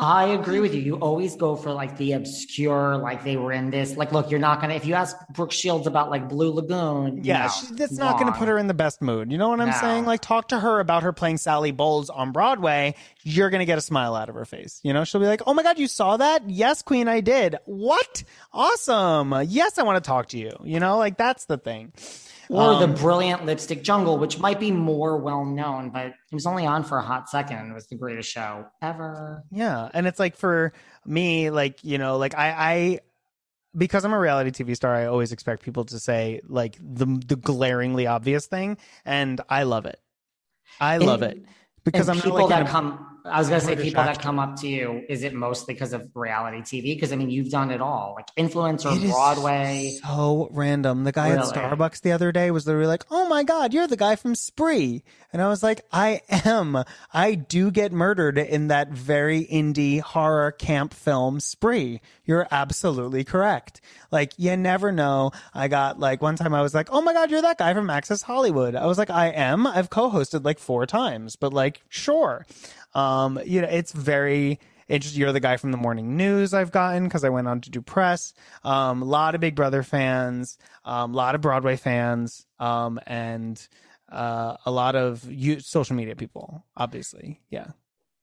[0.00, 0.80] I agree with you.
[0.80, 3.96] You always go for like the obscure, like they were in this.
[3.96, 7.24] Like, look, you're not gonna if you ask Brooke Shields about like Blue Lagoon.
[7.24, 9.32] Yeah, no, she, that's not gonna put her in the best mood.
[9.32, 9.76] You know what I'm no.
[9.80, 10.04] saying?
[10.04, 12.94] Like, talk to her about her playing Sally Bowles on Broadway.
[13.24, 14.80] You're gonna get a smile out of her face.
[14.84, 16.48] You know, she'll be like, "Oh my god, you saw that?
[16.48, 17.56] Yes, Queen, I did.
[17.64, 18.22] What?
[18.52, 19.34] Awesome.
[19.48, 20.52] Yes, I want to talk to you.
[20.62, 21.92] You know, like that's the thing."
[22.50, 26.46] Or um, the brilliant lipstick jungle which might be more well known but it was
[26.46, 30.18] only on for a hot second it was the greatest show ever yeah and it's
[30.18, 30.72] like for
[31.04, 33.00] me like you know like i i
[33.76, 37.36] because I'm a reality TV star, I always expect people to say like the the
[37.36, 40.00] glaringly obvious thing, and I love it.
[40.80, 41.44] I love it
[41.84, 44.68] because I'm people like that come I was gonna say people that come up to
[44.68, 45.04] you.
[45.08, 46.94] Is it mostly because of reality TV?
[46.94, 49.98] Because I mean, you've done it all, like influencer, it Broadway.
[50.02, 51.04] so random.
[51.04, 51.42] The guy really?
[51.48, 54.34] at Starbucks the other day was literally like, "Oh my god, you're the guy from
[54.34, 55.02] Spree,"
[55.32, 56.84] and I was like, "I am.
[57.12, 62.00] I do get murdered in that very indie horror camp film Spree.
[62.24, 63.80] You're absolutely correct.
[64.10, 65.32] Like, you never know.
[65.54, 67.90] I got like one time I was like, "Oh my god, you're that guy from
[67.90, 69.66] Access Hollywood." I was like, "I am.
[69.66, 72.46] I've co-hosted like four times, but like, sure."
[72.94, 74.58] Um, you know, it's very
[74.88, 75.20] interesting.
[75.20, 77.82] You're the guy from the morning news I've gotten because I went on to do
[77.82, 78.32] press.
[78.64, 83.66] Um, a lot of Big Brother fans, um, a lot of Broadway fans, um, and
[84.10, 87.40] uh, a lot of you, social media people, obviously.
[87.50, 87.68] Yeah.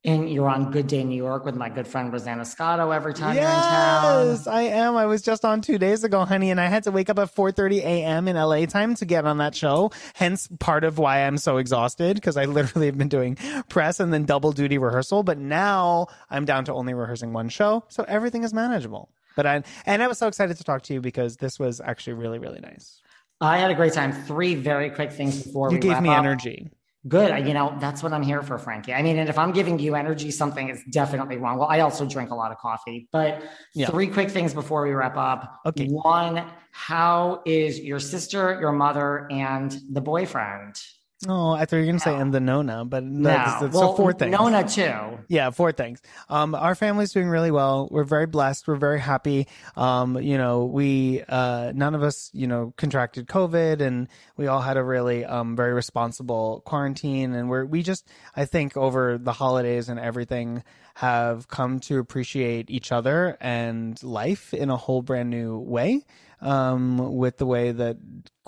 [0.06, 3.36] And you're on Good Day New York with my good friend Rosanna Scotto every time
[3.36, 4.54] yes, you're in town.
[4.56, 4.96] I am.
[4.96, 7.34] I was just on two days ago, honey, and I had to wake up at
[7.34, 8.28] 4:30 a.m.
[8.28, 9.92] in LA time to get on that show.
[10.14, 13.36] Hence, part of why I'm so exhausted because I literally have been doing
[13.70, 15.24] press and then double duty rehearsal.
[15.24, 19.10] But now I'm down to only rehearsing one show, so everything is manageable.
[19.36, 22.14] But I and I was so excited to talk to you because this was actually
[22.14, 23.02] really really nice.
[23.42, 24.12] I had a great time.
[24.12, 26.20] Three very quick things before you we gave me up.
[26.20, 26.70] energy.
[27.08, 27.48] Good.
[27.48, 28.94] You know, that's what I'm here for, Frankie.
[28.94, 31.60] I mean, and if I'm giving you energy, something is definitely wrong.
[31.60, 33.44] Well, I also drink a lot of coffee, but
[33.76, 33.88] Yeah.
[33.88, 35.62] three quick things before we wrap up.
[35.68, 35.88] Okay.
[35.88, 40.82] One, how is your sister, your mother, and the boyfriend?
[41.28, 43.30] Oh, I thought you were going to say and the Nona, but No.
[43.30, 44.32] that's, that's well, so four things.
[44.32, 45.18] Nona, too.
[45.28, 46.02] Yeah, four things.
[46.30, 47.88] Um, our family's doing really well.
[47.90, 48.68] We're very blessed.
[48.68, 49.48] We're very happy.
[49.76, 54.08] Um, you know, we uh, none of us, you know, contracted COVID, and
[54.38, 57.34] we all had a really um, very responsible quarantine.
[57.34, 60.64] And we're we just, I think, over the holidays and everything,
[60.96, 66.06] have come to appreciate each other and life in a whole brand new way.
[66.42, 67.98] Um, with the way that.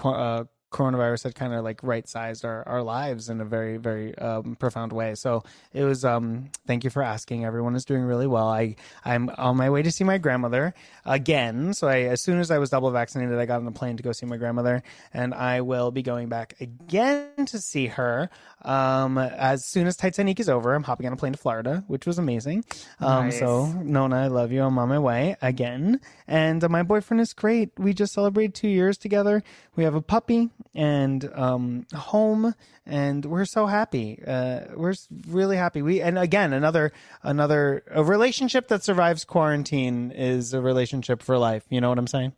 [0.03, 4.17] Uh, coronavirus had kind of like right sized our, our lives in a very very
[4.17, 5.15] um, profound way.
[5.15, 5.43] So
[5.73, 7.45] it was um thank you for asking.
[7.45, 8.47] Everyone is doing really well.
[8.49, 10.73] I i'm on my way to see my grandmother
[11.05, 11.73] again.
[11.73, 14.03] So i as soon as i was double vaccinated i got on a plane to
[14.03, 18.29] go see my grandmother and i will be going back again to see her
[18.63, 20.73] um as soon as Titanique is over.
[20.73, 22.65] I'm hopping on a plane to florida which was amazing.
[22.99, 23.39] Um Nice.
[23.39, 24.63] so nona i love you.
[24.63, 26.01] I'm on my way again.
[26.27, 27.71] And uh, my boyfriend is great.
[27.77, 29.43] We just celebrated two years together.
[29.75, 32.53] We have a puppy and um, home
[32.85, 34.93] and we're so happy uh, we're
[35.27, 36.91] really happy we and again another
[37.23, 42.07] another a relationship that survives quarantine is a relationship for life you know what i'm
[42.07, 42.33] saying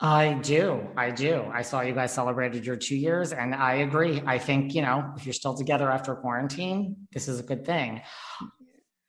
[0.00, 0.88] I do.
[0.96, 1.44] I do.
[1.52, 4.20] I saw you guys celebrated your two years, and I agree.
[4.26, 8.02] I think, you know, if you're still together after quarantine, this is a good thing.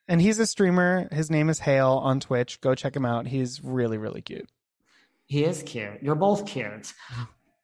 [0.07, 3.63] and he's a streamer his name is hale on twitch go check him out he's
[3.63, 4.47] really really cute
[5.25, 5.97] He is cute.
[6.03, 6.93] You're both cute.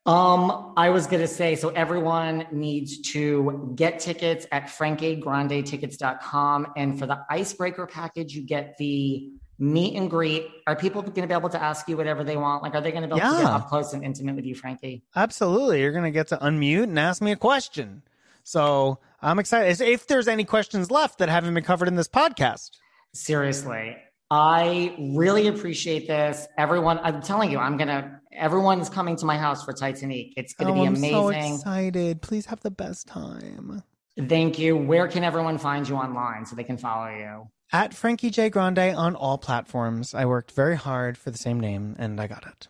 [0.06, 6.68] Um, I was gonna say, so everyone needs to get tickets at frankiegrandetickets.com.
[6.76, 9.30] And for the icebreaker package, you get the
[9.60, 10.48] meet and greet.
[10.66, 12.64] Are people gonna be able to ask you whatever they want?
[12.64, 15.04] Like, are they gonna be able to get up close and intimate with you, Frankie?
[15.16, 18.02] absolutely you're gonna get to unmute and ask me a question
[18.44, 22.72] so i'm excited if there's any questions left that haven't been covered in this podcast
[23.14, 23.98] Seriously.
[24.30, 26.48] I really appreciate this.
[26.58, 30.34] Everyone, I'm telling you, I'm gonna everyone's coming to my house for Titanique.
[30.38, 31.16] It's gonna oh, be amazing.
[31.16, 33.84] I'm so excited please have the best time
[34.18, 34.76] Thank you.
[34.76, 37.48] Where can everyone find you online so they can follow you?
[37.72, 38.50] At Frankie J.
[38.50, 40.14] Grande on all platforms.
[40.14, 42.68] I worked very hard for the same name and I got it.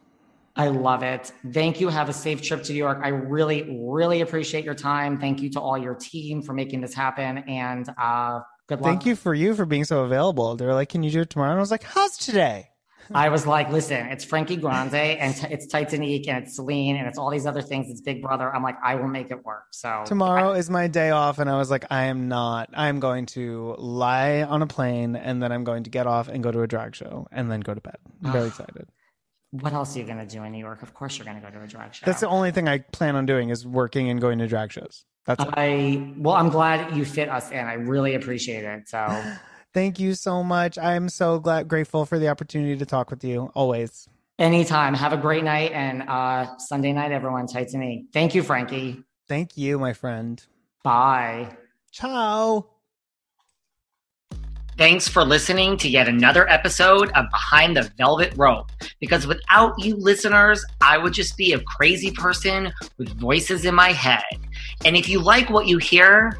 [0.55, 1.31] I love it.
[1.51, 1.87] Thank you.
[1.87, 2.99] Have a safe trip to New York.
[3.01, 5.17] I really, really appreciate your time.
[5.19, 7.39] Thank you to all your team for making this happen.
[7.39, 8.89] And uh, good luck.
[8.89, 10.55] Thank you for you for being so available.
[10.57, 11.51] They were like, Can you do it tomorrow?
[11.51, 12.70] And I was like, How's today?
[13.13, 17.07] I was like, listen, it's Frankie Grande and t- it's Titanique and it's Celine and
[17.07, 17.89] it's all these other things.
[17.89, 18.53] It's Big Brother.
[18.53, 19.65] I'm like, I will make it work.
[19.71, 21.39] So Tomorrow is my day off.
[21.39, 22.69] And I was like, I am not.
[22.73, 26.43] I'm going to lie on a plane and then I'm going to get off and
[26.43, 27.97] go to a drag show and then go to bed.
[28.23, 28.87] I'm very excited.
[29.51, 30.81] what else are you going to do in New York?
[30.81, 32.05] Of course, you're going to go to a drag show.
[32.05, 35.03] That's the only thing I plan on doing is working and going to drag shows.
[35.25, 35.49] That's it.
[35.53, 37.59] I well, I'm glad you fit us in.
[37.59, 38.87] I really appreciate it.
[38.89, 38.97] So
[39.73, 40.77] Thank you so much.
[40.77, 44.07] I'm so glad, grateful for the opportunity to talk with you always.
[44.37, 47.47] anytime, have a great night and uh, Sunday night, everyone.
[47.47, 48.05] Titanique.
[48.11, 49.03] Thank you, Frankie.
[49.27, 50.43] Thank you, my friend.
[50.83, 51.55] Bye.
[51.91, 52.67] Ciao.
[54.77, 58.71] Thanks for listening to yet another episode of Behind the Velvet Rope.
[58.99, 63.91] Because without you listeners, I would just be a crazy person with voices in my
[63.91, 64.23] head.
[64.83, 66.39] And if you like what you hear,